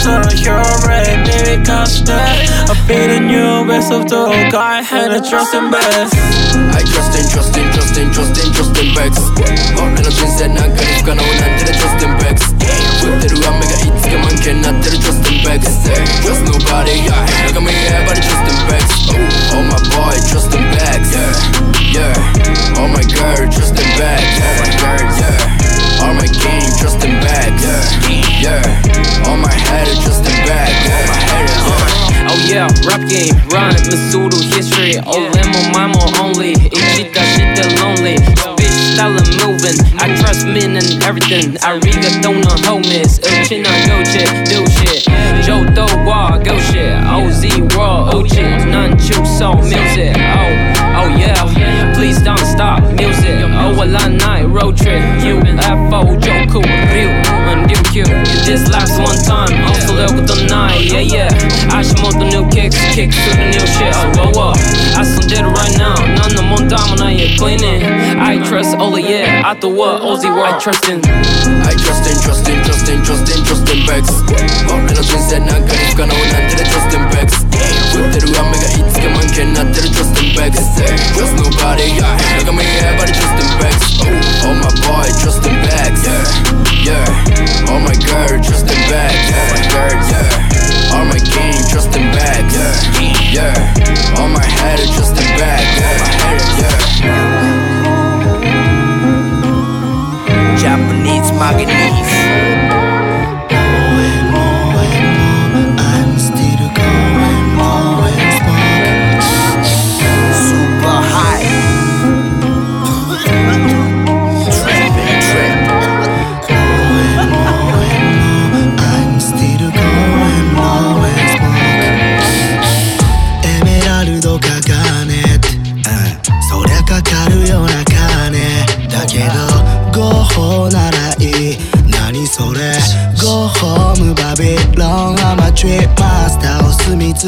[0.07, 5.55] で乗ったら You're ready 耳貸して I feel the new best of the guy had a trust
[5.55, 6.14] and best
[6.75, 9.19] I trust in, trust in, trust in, trust in, trust in Bex
[9.83, 12.55] 俺の人生なんかに不可能なんてね Trust in Bex
[13.03, 15.66] 降ってる雨がいつか満件になってる Trust in Bex
[16.23, 18.87] Trust nobody, yeah 中身 everybody Trust in Bex
[19.55, 19.76] Oh my
[41.33, 45.05] and everything Arigato no homies Uchina go shit, do shit.
[45.45, 46.93] Jodo wa go shit.
[47.05, 48.37] OZ world, OG
[48.69, 50.17] None choose so music.
[50.17, 51.95] Oh, oh yeah.
[51.95, 53.37] Please don't stop music.
[53.59, 57.09] Oh well I night road trip UFO Joku Ryu
[57.51, 58.05] and Ryukyu
[58.45, 63.16] This last one time oh, Also look the night Yeah yeah Ashimoto new kicks Kicks
[63.16, 64.52] to the new shit Oh whoa whoa
[64.92, 67.80] I still did it right now None の問題もないや cleaning
[68.20, 71.00] I trust all yeah あとは Ozzy World I trust in
[71.64, 74.12] I trust in, trust in, trust in, trust in, trust in Bex
[74.68, 77.40] 俺の人生なんかに不可能なんてね Trust in Bex
[77.96, 80.61] 降ってる雨がいつか満件になってる Trust in Bex
[81.16, 83.96] Trust nobody, yeah 中身 everybody Trust in Bex
[84.44, 86.04] Oh my boy, trust in Bex
[86.85, 91.55] Yeah, yeah Oh my girl, trust in Bex Oh my girl, yeah All my king,
[91.70, 92.55] trust in Bex
[93.33, 97.37] Yeah, yeah All my head, trust in my head, yeah.
[100.59, 102.56] Japanese manganese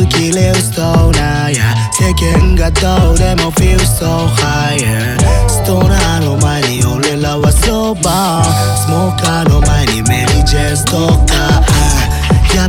[0.08, 5.18] きリウストーナーや世間がどうでも feel so higher
[5.48, 8.42] ストーナーの前に俺らはそば
[8.76, 11.57] スモーカーの前にメリー・ジェストかやっ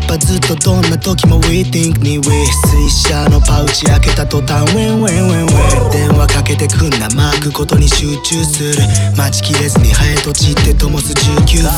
[0.10, 2.24] ぱずっとどんな時も We think に We
[2.65, 7.08] 水車のパウチ開けた途端 Win win win win 電話かけてくんな。
[7.13, 8.74] マークことに集中する。
[9.15, 11.69] 待ちきれずにハエと散って灯す19分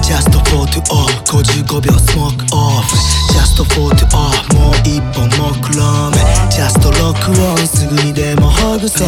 [0.00, 2.96] Just for to off 55秒スモークオフ。
[3.36, 6.16] Just for to off もう一本もクローム
[6.48, 9.06] Just ロックオンすぐにでもほぐそう。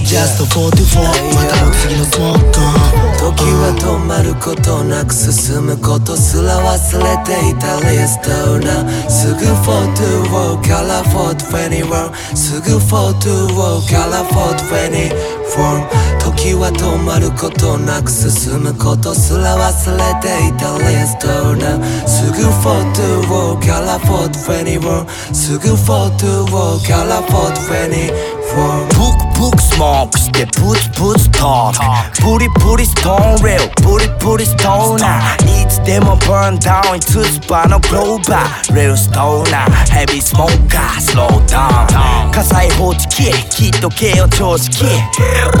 [0.00, 2.62] Just for to fall またも次のスモークオ
[2.94, 3.08] ン。
[3.18, 7.80] 時は止まることなく進むことすら忘れていた。
[7.90, 15.98] リストなすぐ42から421すぐ42から424
[16.38, 26.46] 時は止まることなく進むことすら忘れていたリストなすぐ42から421すぐ42
[26.86, 41.86] から424ブクスモークしてプツプツトークプリプリストーンレルプリプリストーナーいつでもバーンダウンつつばのグローバーレルストーナーヘビースモーカースローダ
[42.24, 44.84] ウン火災報知器きっと慶応常識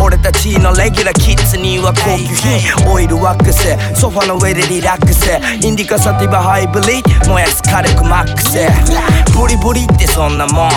[0.02, 3.68] 俺たちのレギュラーキッズには高級品オイルワックス
[4.00, 5.28] ソファの上でリラックス
[5.62, 8.56] インディカサティバハイブリッ燃やす火力マックス
[9.38, 10.70] ブリブリってそんなもん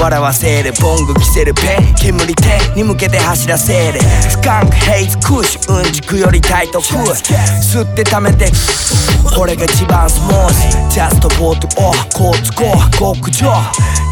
[0.00, 8.46] 笑わせるボング着せるペン煙手に向けて走らせるスカンクヘイズクッシュうんちくよりタイトク吸って溜めて
[9.36, 13.48] これが一番スモースジャストフォートオフコーツコー極上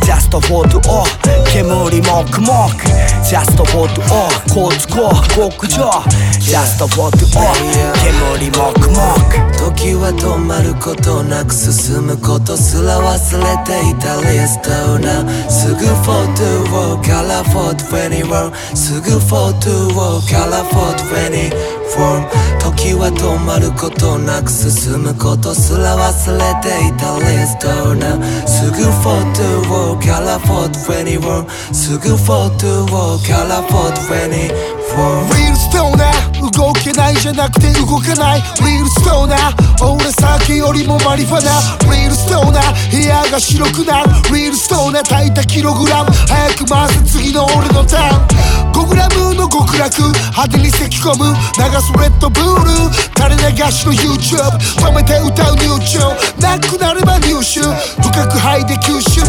[0.03, 1.18] ジャストフォートオフ
[1.53, 2.87] 煙もくもく
[3.22, 5.90] ジャストフォートオフコーツコー極上
[6.40, 7.61] ジャストフォートオフ
[8.40, 8.96] 煙もくも
[9.29, 9.38] く
[9.76, 16.42] 時は止まることなく進むことすら忘れていたリストなすぐフォート
[16.74, 20.64] を42から421すぐ42から
[22.61, 27.18] 時は止まることなく進むことすら忘れていた。
[27.18, 32.87] リストなすぐ42から421すぐ42
[33.26, 38.42] から424リールストーナー動けないじゃなくて動かない。
[38.61, 41.50] リールストーナー俺酒よりもマリファナ。
[41.94, 44.11] リールストーナー部屋が白くなる。
[44.35, 46.11] リールストーナー炊いたキログラム。
[46.11, 48.72] 早く回す次の俺のターン。
[48.72, 50.03] 5グラムの極楽。
[50.03, 51.37] 派手に咳込む。
[51.81, 52.71] 流すレッドブール
[53.16, 54.40] 垂れ流しの YouTube
[54.77, 57.61] 止めて歌うニューチューンなくなれば入手
[58.03, 59.21] 深く吐いて吸収。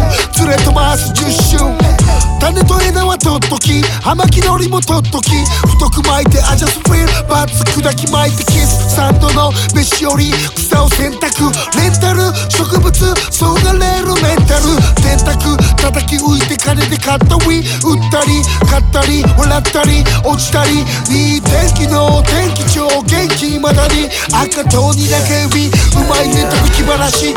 [0.41, 2.01] 連れと回す10周
[2.41, 3.81] 種と枝は取っとき。
[4.01, 5.31] 葉巻のりも取っとき。
[5.67, 11.51] 太く巻いてアジャスフィールバツ砕き巻いてキスサンドの飯より草を選択。
[11.77, 12.19] レンタル。
[12.49, 12.91] 植物
[13.31, 14.73] そうなれるメンタル。
[15.05, 20.81] 電卓叩き浮いて金で買ったウィ売ったり買ったり笑ったり落ちたり。
[21.13, 27.33] いい天気の天元気超元気まだに赤とにだけ指うまいネと吹きばらし。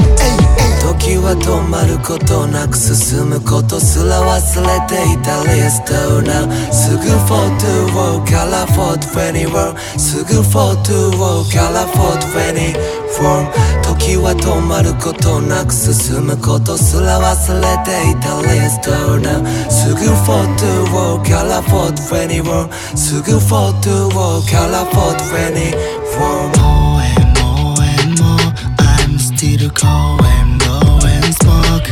[0.80, 18.89] 時は止まることなく進むことすら忘れていたリストなすぐフォートウォーカラフォートフェニーすぐフォートウォーカラフォートフェニー 424時は止まることなく進むことすら忘れていたリスト
[19.21, 24.09] なすぐ42から421すぐ42
[24.49, 28.41] から424 More and more and more
[28.81, 31.85] I'm still going going smoke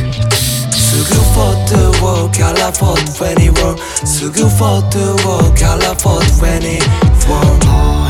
[0.74, 5.22] すぐ42から421すぐ42
[5.54, 6.82] から424
[7.28, 8.01] More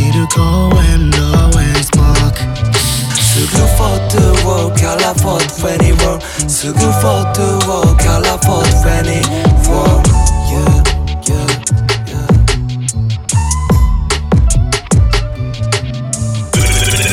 [0.00, 2.38] I'm still going going smoke
[3.18, 10.02] すぐ42から421すぐ42から424
[10.48, 10.82] Yeah,
[11.26, 12.58] yeah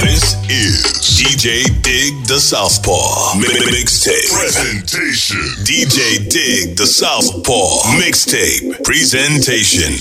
[0.02, 0.84] This is
[1.18, 5.38] DJ Dig the Southpaw Mi- Mixtape Presentation.
[5.64, 9.94] DJ Dig the Southpaw Mixtape Presentation.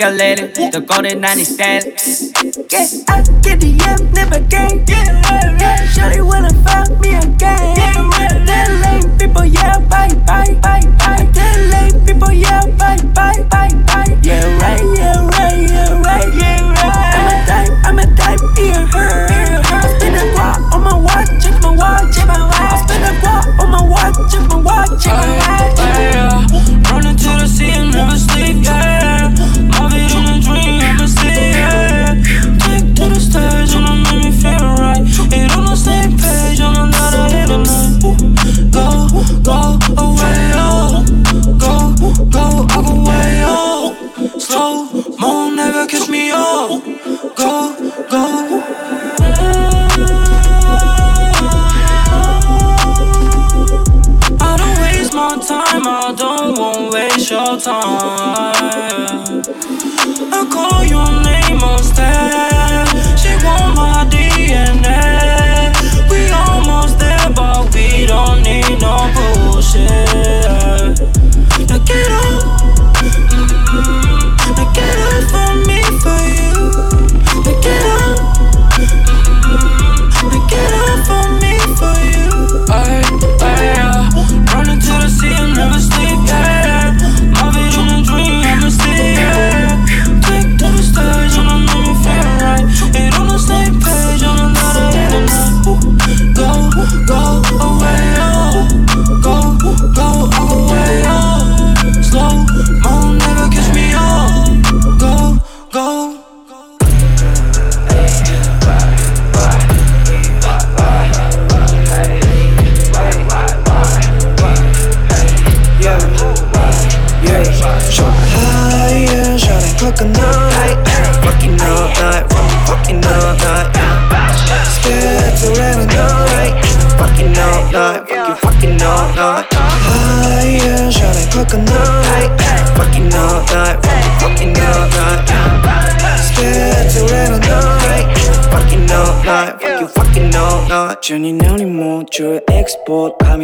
[0.00, 1.94] ヤ聞かれるどこで何してる
[2.70, 4.84] Yeah, I get the yam, never gang.
[4.86, 6.69] Yeah, yeah, Shawty wanna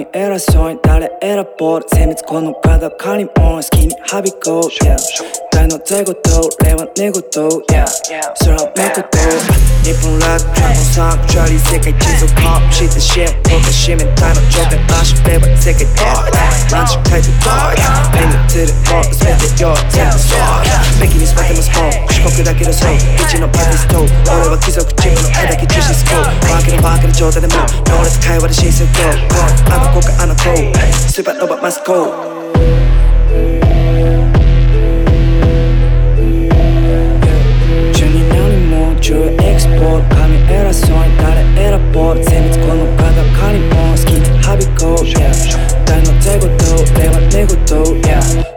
[0.07, 4.97] ポート神偉そうに誰選ぼう精密この体借りも好きにはびこう Yeah.
[5.51, 7.87] 大の在ごと令和寝言 Yeah.
[8.45, 9.19] 空をめくと
[9.83, 16.31] 日本ラックドラゴンサンクチュアリー世界地図をコピーしてシェフ僕が使命体の状態足れば世界どう
[16.73, 17.75] ランチ書いてどう
[18.13, 24.01] ペンがつるもう全てよ全部そうべきに全てもスポーン四国だけどそう一のパーティスト
[24.33, 27.55] 俺は貴族チームの絵だけ重視スコーバーケのバーケの状態でも
[27.93, 29.05] ノーレス会話で申請 Go
[29.73, 30.41] あの子かあの子
[31.11, 32.37] スーパーノバマスコー
[39.87, 45.31] ト神偉そうに誰選ぼう精密この体借りも好きはびこう Yeah
[45.85, 46.65] 大の手ごと
[46.99, 47.57] 令和寝言
[48.03, 48.56] Yeah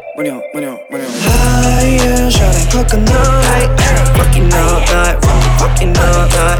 [1.23, 3.39] Higher, shawty, fucking all
[4.19, 5.15] Fucking all night,
[5.55, 6.59] fucking all night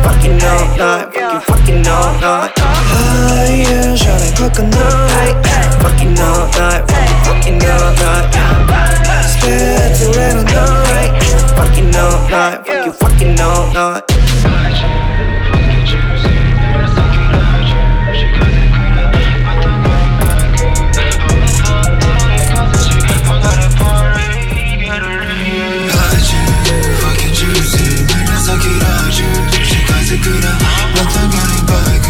[0.00, 3.92] Fucking all night, fucking fucking all night Higher,
[4.40, 5.36] Fucking all night,
[5.82, 8.32] fucking all night
[11.52, 14.11] Fucking all night, fucking fucking all night.
[30.22, 32.06] 近づくなまたがりバイク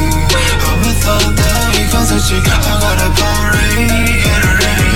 [0.68, 3.88] I'm a thunder 行かせち I got a party
[4.20, 4.92] Get ready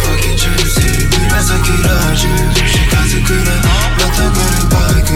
[0.00, 0.88] Fucking juicy
[1.28, 3.52] 紫ラージュ近づくな
[3.92, 5.12] またがりバイク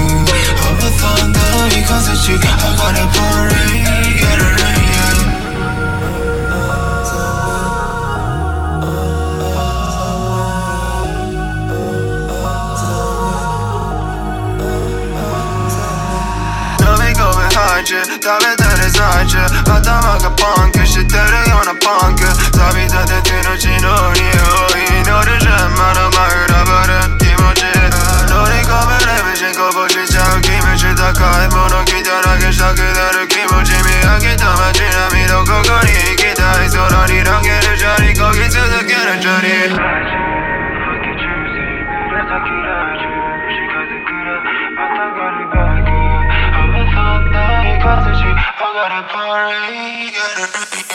[0.61, 2.37] I'm a thunder 行かせち I
[2.77, 3.80] got a party
[17.91, 24.31] behind you 食べてる最中頭がパンクしてるようなパンク錆びたてての血の匂
[24.99, 25.31] い乗
[48.81, 48.97] 近
[50.47, 50.90] づ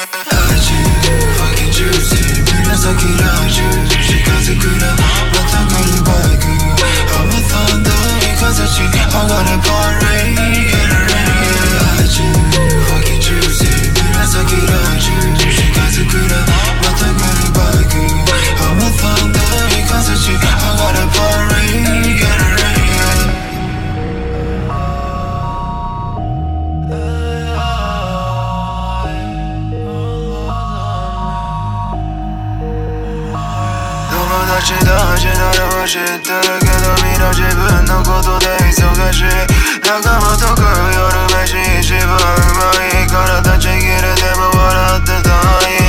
[36.25, 38.81] ってるけどみんな自分のことで忙
[39.13, 39.29] しい
[39.85, 45.29] 仲間と食う夜飯一番うまいから立ち切れても笑ってた
[45.69, 45.85] い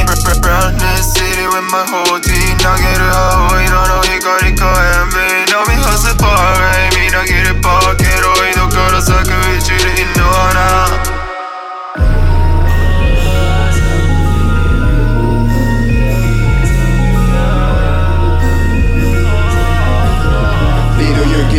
[0.47, 6.61] Run this city with my whole team 投げる青色の光火炎瓶飲み干すパー
[6.93, 9.96] レイみなぎるパーケロイドから咲く一輪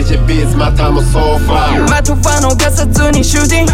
[0.07, 3.73] ルユキジビーズまたもソファーまとわのがさずにシューティング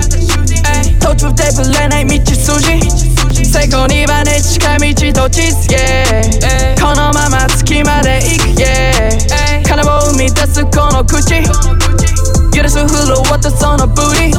[0.99, 11.43] 途中でぶれない道筋成功にはね近道と地図 yeah このまま月まで行く yeah 金を生み出すこの口
[12.51, 14.33] 許すフローとそのブリ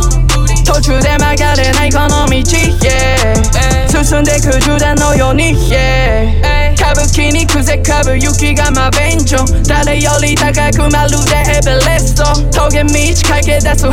[0.64, 3.93] 途中で曲がれないこの道 yeah.
[4.04, 13.88] 進んでく銃弾のように yeah 歌舞伎に風かぶ雪がま便所誰より高くまるでエベレスト峠道駆け出す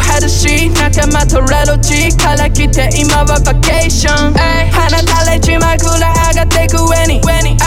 [0.76, 7.22] 仲間とラロチから来て今はバケーション放たれちまくら上がってく上に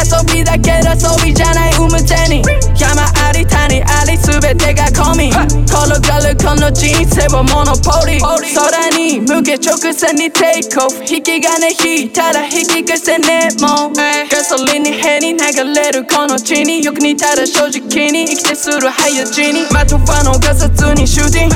[0.05, 2.43] 遊びだけど遊びじゃない生む銭
[2.77, 5.31] 山あり谷あり全てが込み
[5.65, 15.39] 転がるこの人生をモノポリ空に向け直線にテイクオフ引き金引いたら引き返せねえもんガソリンに変に流
[15.73, 21.55] れるこの地によく似たら正直に生きてする早死にまとわのがさずにシューティング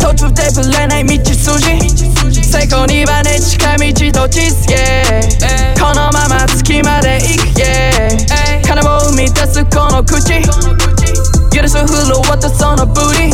[0.00, 1.60] 途中でぶれない道筋
[2.42, 5.78] 成功にはね近道と地図 yeah.
[5.78, 8.64] このまま月まで行く yeah.
[8.64, 10.40] 金を生み出すこの口
[11.52, 13.28] 許すフローとそのブリ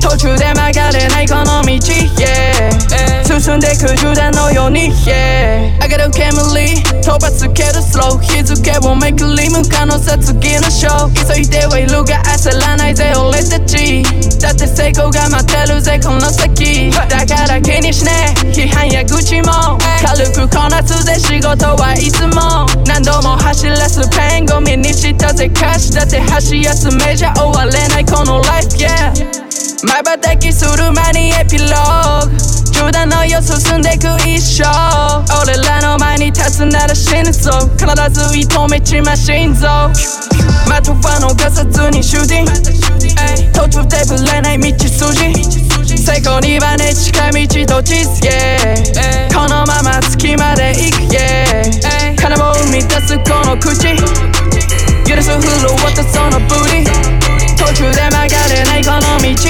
[0.00, 3.24] 途中で曲がれないこの道 yeah.
[3.40, 5.80] 進んでく銃弾のように yeah.
[5.82, 6.34] 上がる煙
[7.02, 14.02] 飛ばすけどスロー日付をめくり向かのさ次のショー急いではいるが焦らないぜ俺たち
[14.40, 29.73] だって成功が待ってるぜこの先だから気にしねえ批判や愚痴も軽くこなすぜ仕事はいつも何度も走らすペンゴミにしたぜ歌詞だって箸休めじゃ終われないこのライフ yeah.
[29.84, 32.36] 瞬きする間にエピローグ。
[32.72, 34.64] 銃弾のよ進んでく一生
[35.42, 37.52] 俺らの前に立つなら死ぬぞ。
[37.76, 39.66] 必ず射止めちま心臓
[40.68, 42.52] まとわのがさずにシューティング
[43.52, 45.04] 途中でぶれない道筋。
[45.96, 53.94] 成功にはね近道と地図 yeah このまま月まで行く yeah 金を生み出すこの口。
[55.06, 56.84] 許すフローとそのブリ
[57.64, 59.40] 途中で曲がれないこの道 yeah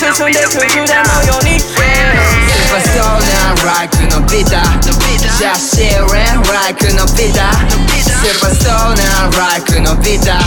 [0.00, 10.40] 進んでく銃弾のように yeah スーパーストーナーライクのビタシャシーレンライクのビタスーパーストーナーライクのビタ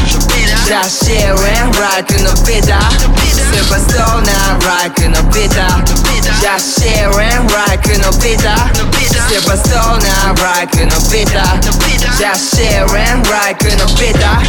[0.65, 8.73] シャシーレンライクのビタスーパーストーナーライクのビタシャシーレンライクのビタ
[9.23, 14.43] スーパーストーナーライクのビタシャシーレンライクのビタ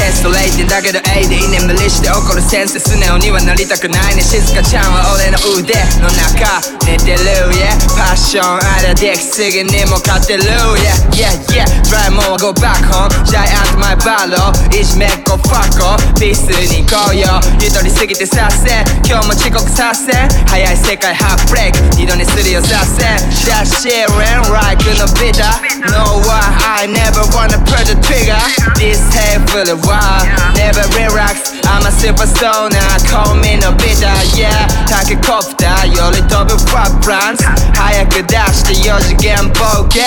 [0.00, 10.44] テスト0点だけど A で居眠りして怒る先生素直にはなりたくないね静香ちゃんは俺の腕の中寝てる yeah パッションあれできすぎにも勝てる
[10.80, 13.12] yeah yeah yeah try more go back home.
[13.28, 18.72] ジャイアントマイバローいじめっ子ファッコピースに行こうよゆとりすぎてさせ
[19.04, 20.12] 今日も遅刻させ
[20.48, 23.04] 早い世界ハーフブレイク二度にするよさせ
[23.44, 26.42] Just sharing like のビタ No why
[26.82, 28.36] I never wanna pull the trigger
[28.74, 30.26] This head full of wild
[30.58, 37.44] Never relax I'm a superstar now Call me no bitter yeah タケコプターより飛ぶファップランス
[37.74, 40.02] 早く出して4次元ボケ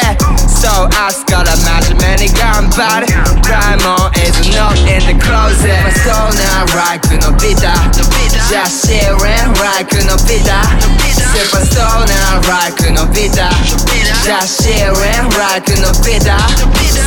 [0.51, 3.07] So 明日から真面目に頑張る
[3.47, 7.71] Diamond is not in the closet My soul now like のビタ
[8.51, 10.67] Just sharing like のビタ
[11.33, 13.52] Superstar now like のビタ
[14.23, 16.39] Just sharing like no bitter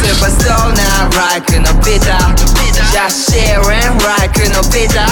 [0.05, 2.21] Super stoner like no bitter
[2.93, 5.09] Just sharing like no bitter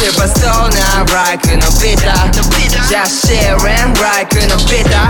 [0.00, 2.18] Super stoner like no bitter
[2.88, 5.06] Just sharing like no bitter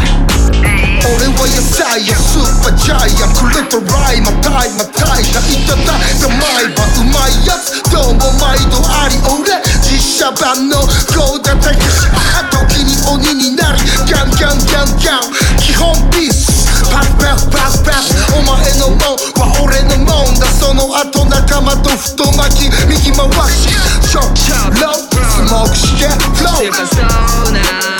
[1.06, 9.54] 俺は野菜やスーパージャイアンくれたライマタイマタイがいただいた毎晩うまいやつどうも毎度あり俺
[9.86, 10.82] 実写版の
[11.14, 12.10] ゴーダたけし
[12.50, 23.70] 時に鬼になりギャンギャンギャンギャン基本ピースパクパクパクパクお前のもんは俺のもんだその後仲間と太巻き右回し
[24.06, 26.70] ショッロースモークしてフロー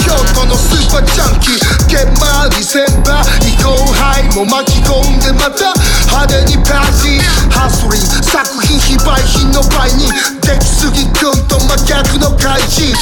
[0.07, 1.59] 京都のスーパージャンキー
[1.91, 5.75] 現場に先輩移行杯も巻き込んでまた
[6.07, 10.07] 派手にパーティーハスリン作品非売品の倍に
[10.43, 12.95] 出来すぎくんと真逆の怪人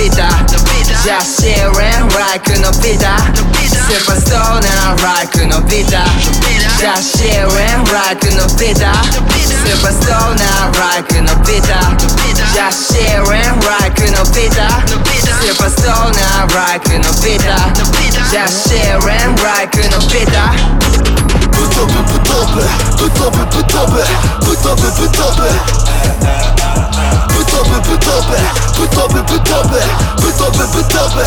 [0.00, 0.28] vida.
[1.04, 3.16] Ya sharing like no vida
[3.88, 6.04] Superstone and I like no vida
[6.80, 8.92] Ya sharing like no vida
[9.64, 11.80] Superstone and I like no vida
[12.54, 14.68] Ya sharing like no vida
[15.40, 17.56] Superstone and I like no vida
[18.32, 22.64] Ya sharing like no vida Butoby, butoby,
[22.98, 24.02] butoby, butoby,
[24.44, 25.48] butoby, butoby
[27.30, 28.38] Butoby, butoby,
[28.76, 29.80] butoby, butoby,
[30.20, 31.24] butoby, butoby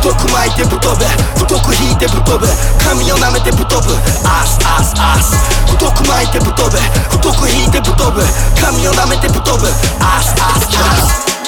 [0.00, 1.04] 太く巻いてぶとべ
[1.36, 2.46] 太く引いてぶとべ
[2.82, 3.92] 髪を舐めてぶとぶ
[4.24, 5.36] アスアスアス
[5.70, 6.78] 太く巻いてぶとべ
[7.10, 8.22] 太く引いてぶとぶ
[8.58, 9.66] 髪を舐めてぶとぶ
[10.00, 11.39] アスアスアス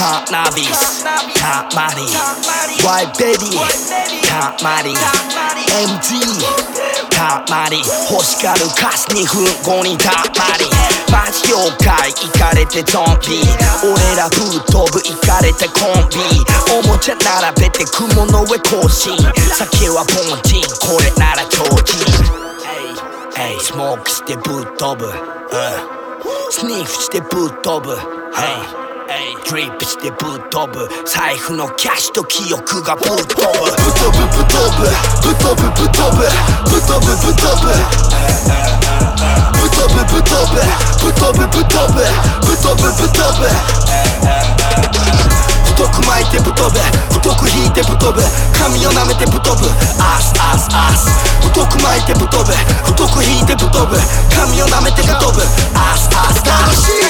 [0.00, 1.04] カナビス
[1.36, 2.08] たまり
[2.80, 3.52] Why baby?
[4.24, 4.96] たまり
[5.68, 6.16] MG
[7.10, 7.76] たまり
[8.10, 9.44] 欲しがるカス2分
[9.76, 10.64] 後にたまり。
[11.12, 13.44] マジ妖怪イカれてゾンビ。
[13.84, 16.16] 俺らぶっ飛ぶイカれてコンビ。
[16.82, 19.18] おもちゃ並べて雲の上更新。
[19.52, 20.64] 酒は凡人。
[20.80, 22.00] これなら超人。
[23.60, 25.12] スモークしてぶっ飛ぶ、うん、
[26.50, 27.94] スニーフしてぶっ飛ぶ、
[29.10, 30.88] ドリップしてぶっ飛ぶ。
[31.04, 33.26] 財布のキャッシュと記憶がぶっ飛ぶ。
[33.26, 34.86] ぶっ飛ぶぶっ飛ぶ。
[34.86, 36.22] ぶっ飛ぶぶっ飛ぶ。
[36.70, 37.74] ぶっ飛ぶぶっ飛ぶ。
[39.58, 40.62] ぶっ飛ぶぶっ飛ぶ。
[41.02, 42.06] ぶっ飛ぶぶっ飛ぶ。
[42.46, 43.50] ぶっ飛ぶぶっ飛ぶ。
[45.74, 46.78] 太く巻いてぶっ飛ぶ。
[47.10, 48.22] 太く引いてぶっ飛ぶ。
[48.62, 49.66] 髪を舐めてぶっ飛ぶ。
[49.98, 51.10] アスアスアス。
[51.50, 52.54] 太く巻いてぶっ飛ぶ。
[52.86, 53.98] 太く引いてぶっ飛ぶ。
[54.38, 55.42] 髪を舐めてぶっ飛ぶ。
[55.74, 56.94] アスアスアス。
[56.94, 57.09] ぶ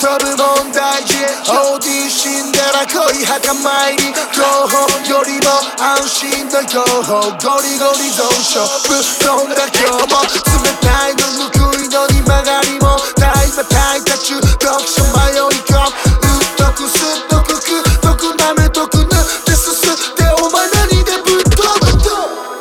[0.00, 1.12] 飛ぶ問題児
[1.52, 4.16] オーディシンデラ恋墓参り。
[4.32, 10.24] 情報よりも安心な情報ゴリゴリ増殖ぶっ飛んだ今日も。
[10.24, 12.96] 冷たいのぬくいのに曲がりも。
[13.20, 19.04] 大馬大多中読書迷い込むうっとくすっとくくとくなめとくぬ。
[19.04, 22.08] ですすってお前何でぶっ飛ぶ？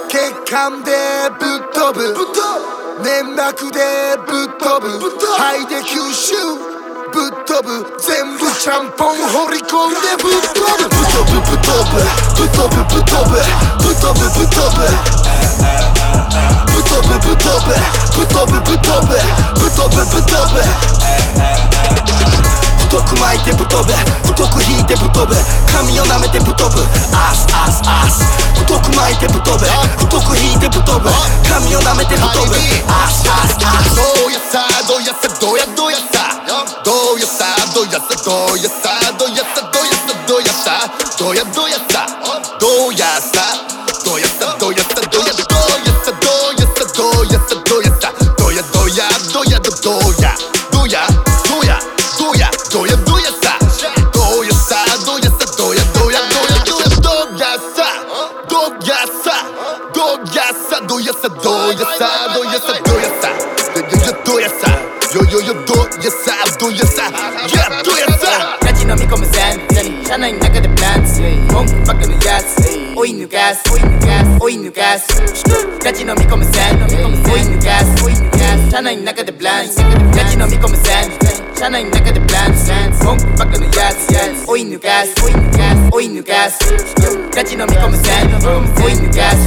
[0.10, 0.92] 血管で
[1.40, 2.04] ぶっ飛ぶ。
[3.02, 3.80] 粘膜で
[7.70, 12.04] bu Zem bu şampon horikonde bu tobe Bu tobe bu tobe
[12.38, 13.42] Bu tobe bu tobe
[13.80, 14.88] Bu tobe bu tobe
[16.68, 17.76] Bu tobe bu tobe
[18.18, 19.22] Bu tobe bu tobe
[19.56, 20.64] Bu tobe bu tobe
[22.90, 23.94] 太く巻いてぶっ飛ぶ
[24.26, 25.38] 太く引いてぶとぶ
[25.70, 26.82] 髪を舐めてぶとぶ。
[27.14, 28.26] アスアスアス。
[28.66, 29.66] 太く巻いてぶっ飛ぶ
[30.10, 31.06] 太く引いてぶとぶ。
[31.46, 32.58] 髪を舐めてぶとぶ。
[32.90, 33.94] アスアスアス。
[33.94, 36.42] どうやさどうやさどうやどうやさ
[36.84, 42.10] どうやさどうやさどうやさどうやさどうやさどうやさどうやどうやさ
[73.30, 79.78] 抜かす追い抜かす追い抜かすラジ飲み込む全追い抜かす追い抜かす車内の中でプランツ
[80.18, 81.19] ラジ飲み込む全車
[81.60, 85.90] 괜찮아 내가 the bad sense 몸꼬 바꾸는 yes yes 오이 뉴 가스 오이 뉴 가스
[85.92, 86.58] 오이 뉴 가스
[87.36, 89.46] 까지 너 믿고 면 sense 오이 뉴 가스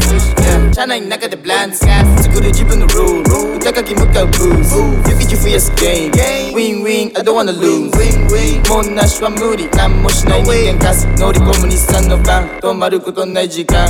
[2.92, 3.22] rule
[3.54, 6.10] 부탁하기 못할 booze game
[6.54, 7.96] win win I don't wanna lose
[8.68, 13.48] 못나 시와 무리 난 멋이 나 인간 가스 놀이 고문 이상 너방 또 마르고 또내
[13.48, 13.88] 지갑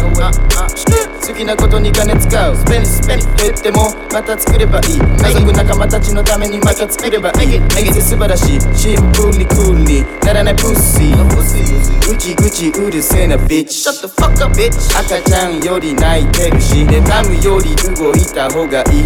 [1.22, 2.56] 好きなことに金使う。
[2.56, 4.98] スペニスペニ減ってもまた作ればいい。
[4.98, 7.60] 家族仲間たちのためにまた作ればいい。
[7.76, 8.60] めげて素晴らしい。
[8.74, 10.04] シンプルにクールに。
[10.26, 14.74] ならないプッシーぐちぐちうるせえなビッチ Shut the fuck up bitch.
[14.98, 19.04] 赤ちゃんより泣いてるし妬むより動いた方がいい。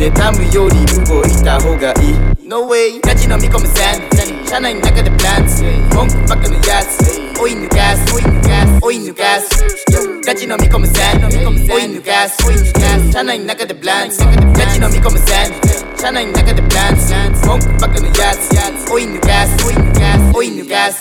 [0.00, 2.48] 妬むより動いた方がいい。
[2.48, 3.00] No way.
[3.02, 4.14] ガチ飲み込むサン
[4.54, 5.64] 車内の中でプランツ
[5.96, 21.00] 文句ばっかのやつ追い抜かす追い抜かす追い抜かすガチ飲み込むサン追い抜かす追い抜かす車内の中でブランツガチ飲み込むサン車内の中でブランツ文句ばっかのやつ追い抜かす追い抜かす追い抜かす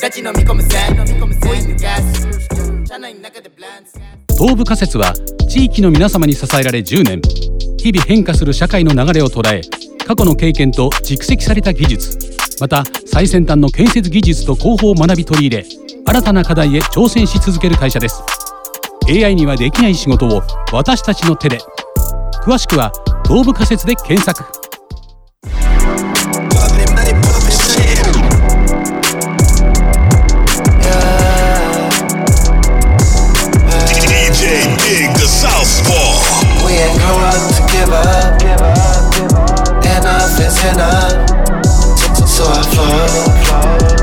[0.00, 3.98] ガチ飲み込むサン追い抜かす車内の中でブランツ
[4.38, 5.12] 東部仮説は
[5.48, 7.20] 地域の皆様に支えられ10年
[7.78, 9.62] 日々変化する社会の流れを捉え
[10.08, 12.18] 過去の経験と蓄積された技術。
[12.60, 15.66] また最先端の建設技術と広報を学び取り入れ
[16.06, 18.22] 新たな課題へ挑戦し続ける会社です。
[19.06, 20.42] AI にはできない仕事を
[20.72, 21.58] 私たちの手で。
[22.42, 22.90] 詳しくは
[23.26, 24.67] 東部仮説で検索。
[40.58, 41.28] Is enough.
[42.26, 43.06] So I flow,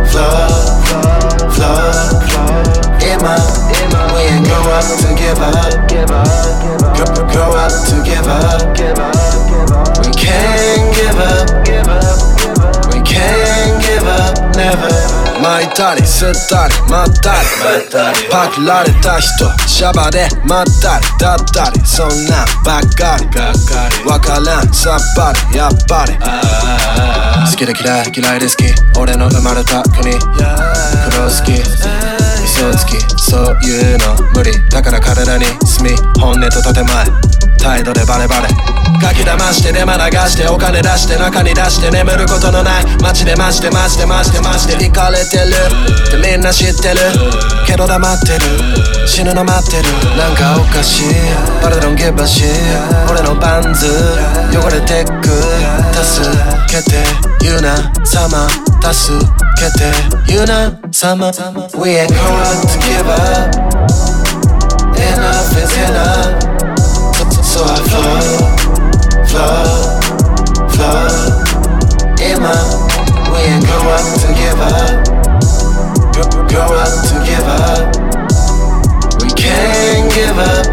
[0.07, 0.47] flow,
[1.51, 1.95] flow.
[3.03, 3.35] Emma,
[4.13, 5.87] we ain't grow up to give up.
[6.95, 8.61] Grow, grow up to give up.
[9.99, 11.49] We can't give up.
[12.93, 14.55] We can't give up.
[14.55, 15.04] Never.
[15.41, 17.47] 巻いたり吸ったりまったり。
[18.29, 21.85] パクられた人シャバでまったりだったり。
[21.85, 24.09] そんなんばっかり。
[24.09, 24.73] わからん。
[24.73, 25.57] さっぱり。
[25.57, 26.13] やっぱり。
[27.51, 28.99] 好きで嫌い嫌いで好き。
[28.99, 30.11] 俺の生まれた国。
[30.11, 31.51] 黒好き。
[32.43, 32.97] 嘘つき。
[33.21, 34.51] そういうの無理。
[34.69, 35.97] だから彼らに住み。
[36.19, 37.05] 本音と建前
[37.65, 38.49] 態度でバレバレ。
[39.01, 42.85] 書き騙してデマ流してお金出して中に出して眠ることのない。
[43.01, 45.49] 街でマジでマジでマジでマジで行かれてる。
[45.49, 46.97] ってみんな知ってる。
[47.65, 49.07] けど黙ってる。
[49.07, 49.89] 死ぬの待ってる。
[50.15, 51.09] なんかおかしい
[51.65, 52.53] But I don't give a shit
[53.09, 53.89] 俺のパンツ
[54.53, 55.33] 汚れてく。
[56.05, 56.21] 助
[56.69, 57.01] けて
[57.41, 57.91] 言うな。
[58.05, 58.47] 様。
[58.93, 59.17] 助
[59.57, 59.89] けて
[60.27, 60.69] 言うな。
[60.91, 61.33] 様。
[61.81, 63.57] We ain't grow up to give up.
[64.93, 66.74] Enough is enough.
[67.55, 68.19] So I flow,
[69.31, 69.63] flow,
[70.75, 71.07] flow.
[72.19, 72.51] Emma,
[73.31, 75.07] we ain't grow up to give up.
[76.11, 77.95] Grow, grow up to give up.
[79.23, 80.67] We can't give up.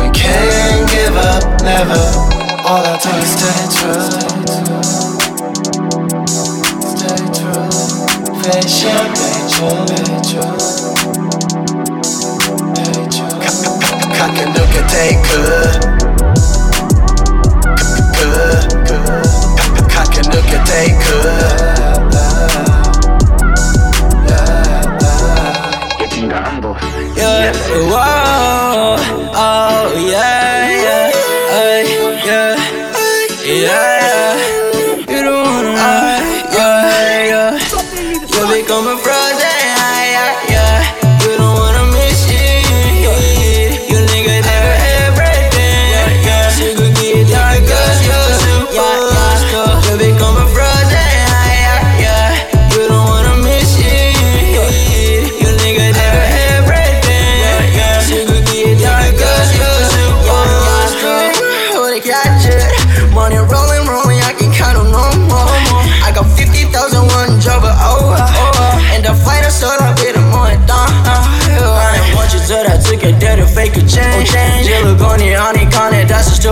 [0.00, 1.44] We can't give up.
[1.60, 2.00] Never.
[2.64, 4.00] All I do is stay true.
[6.96, 7.68] Stay true.
[8.40, 9.44] Face your picture.
[10.34, 10.63] 駆
[14.32, 15.28] け抜けていく
[18.12, 18.22] く
[18.84, 21.02] く駆け抜けていく
[27.16, 27.52] Yeah,
[27.90, 28.23] whoa,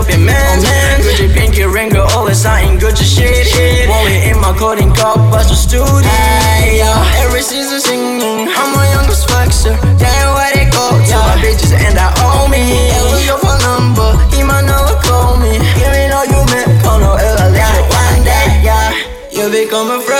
[0.03, 0.63] op je mens.
[0.63, 3.87] Wil Gucci pinky rinken, alles aan sign Gucci shit.
[3.87, 6.09] Woon je in my coding kop, was zo studie.
[6.09, 7.23] Hey, yeah.
[7.23, 9.75] Every season singing, I'm a youngest flexer.
[9.97, 12.63] Damn, where they go to my bitches and I owe me.
[12.97, 15.51] Ever your phone number, he might never call me.
[15.77, 17.37] Give me no you meant, call no L.
[18.01, 18.91] One day, yeah,
[19.31, 20.12] you become a friend.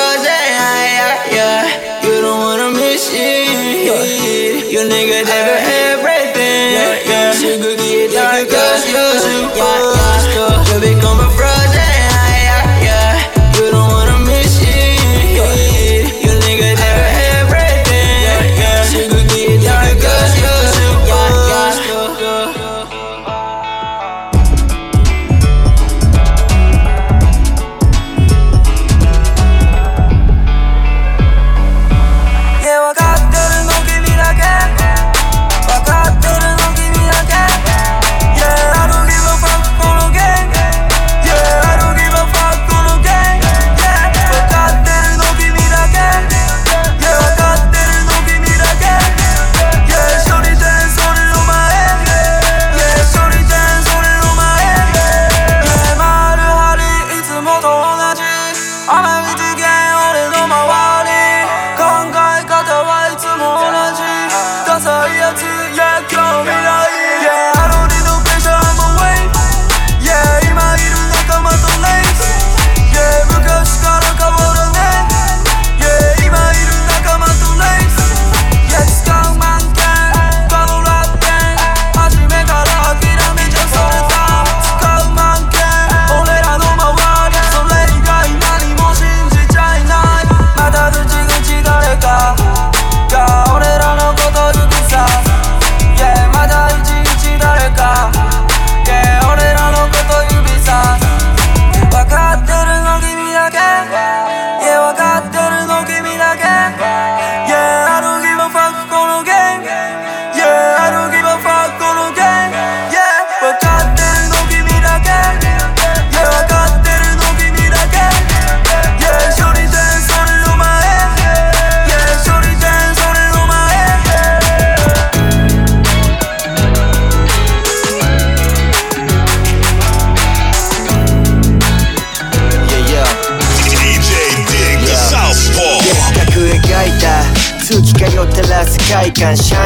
[139.24, 139.63] 시간 샤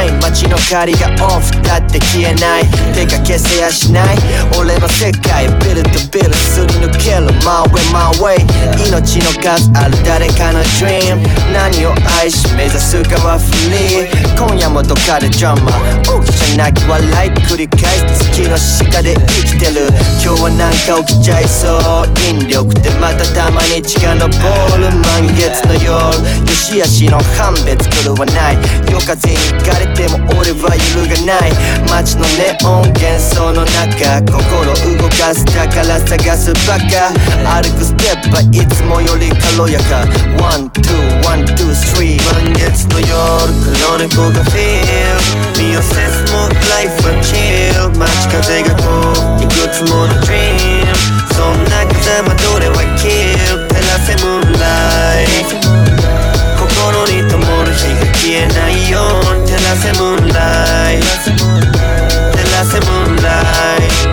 [0.68, 2.63] 光がオフだって消えない。
[2.93, 4.18] 手が消せやしない。
[4.59, 8.36] 俺の世界ビルとビルすり抜ける My way my way
[8.76, 14.38] 命の数ある誰かの dream 何を愛し目指すかはフリー。
[14.38, 15.72] 今夜もどっかでドラマ。
[16.03, 19.88] 起きちゃ泣き笑い繰り返す月の下で生きてる。
[20.20, 22.11] 今日はなんか起きちゃいそう。
[22.28, 25.88] 引力でまたたまに血が昇る満月の夜。
[25.88, 26.11] よ
[26.51, 28.59] し悪しの判別狂わない。
[28.91, 31.51] 夜風に行かれても俺は揺るがない
[31.89, 33.93] 街のネオン幻想の中
[34.26, 37.14] 心動かす宝探すバカ
[37.62, 40.05] 歩くステップはいつもより軽やか。
[40.41, 43.10] ワンツーワンツースリー満月の夜
[43.86, 44.89] 黒猫がフィー
[45.53, 47.36] ル身をセスモークライフはチ
[47.74, 48.86] ル街風がこ
[49.38, 50.86] ういくつもの dream
[51.34, 53.27] そんな風間どれは kill 照
[59.68, 63.28] うに照らせムーンライト照らせムーンラ
[63.76, 64.07] イト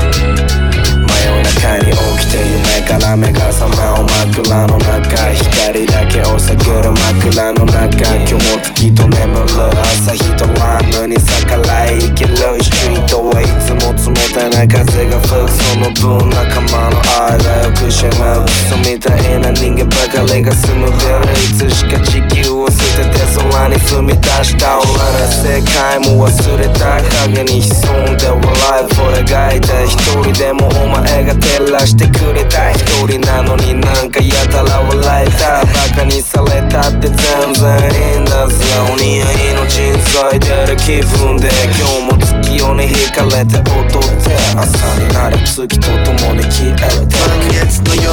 [1.06, 1.78] 真夜中。
[1.78, 5.32] に起きて夢から目が覚まう枕の中。
[5.32, 7.76] 光だけを避ける枕の中。
[7.86, 9.46] 今日も月と眠る
[9.78, 16.98] 朝日とランムに逆らい生きるストリートはいつも冷たいな風が吹くその分仲間の
[17.30, 29.90] 間よくしまうクソみたいな人間ばかりが住むビルいつしか地球をてて空に踏み出した俺ら世界も忘れた影に潜んで笑い俺がいた一
[30.22, 32.70] 人でもお前が照らしてくれた。
[32.70, 38.54] 一人なのになんかやたら笑えたバカにされたって全然いいんだぜ。
[38.92, 42.23] お似合いの人材出る気分で今日も
[42.54, 48.06] 月夜に惹かれて踊って朝になり月と共に消えて満月の夜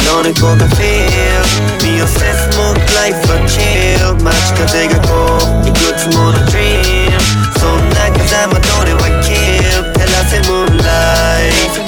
[0.00, 3.60] 黒猫がフィール身をセスモークライフはチ
[4.00, 5.12] ル街風がこ
[5.64, 7.12] ういくつもの dream
[7.60, 10.84] そんな風間どれは kill 照らせムーンラ
[11.40, 11.84] イト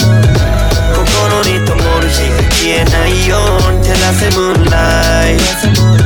[0.97, 1.05] 心
[1.45, 3.37] に灯る日が消えないよ
[3.69, 5.37] うに照らせムーンライ
[6.01, 6.06] ト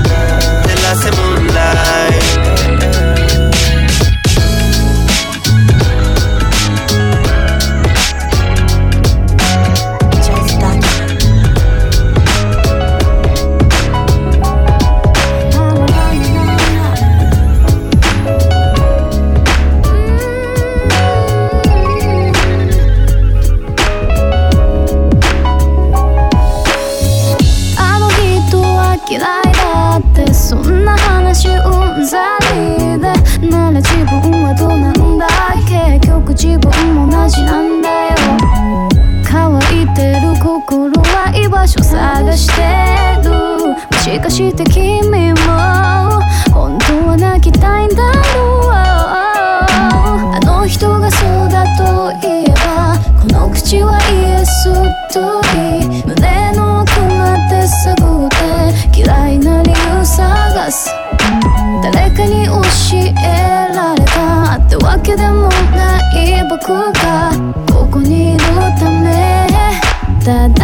[44.10, 45.38] しかして君も
[46.52, 48.70] 本当は泣きたいんだろう。
[48.72, 54.74] あの人がそうだと言えばこの口はイエス
[55.14, 58.28] と言い胸の奥まで探っ
[58.92, 60.90] て嫌いな理由探す。
[61.80, 62.52] 誰かに教
[62.96, 63.14] え
[63.72, 64.56] られた。
[64.56, 67.30] ってわけでもない僕が
[67.72, 68.40] ここにいる
[68.78, 69.46] ため
[70.24, 70.48] た。
[70.48, 70.59] だ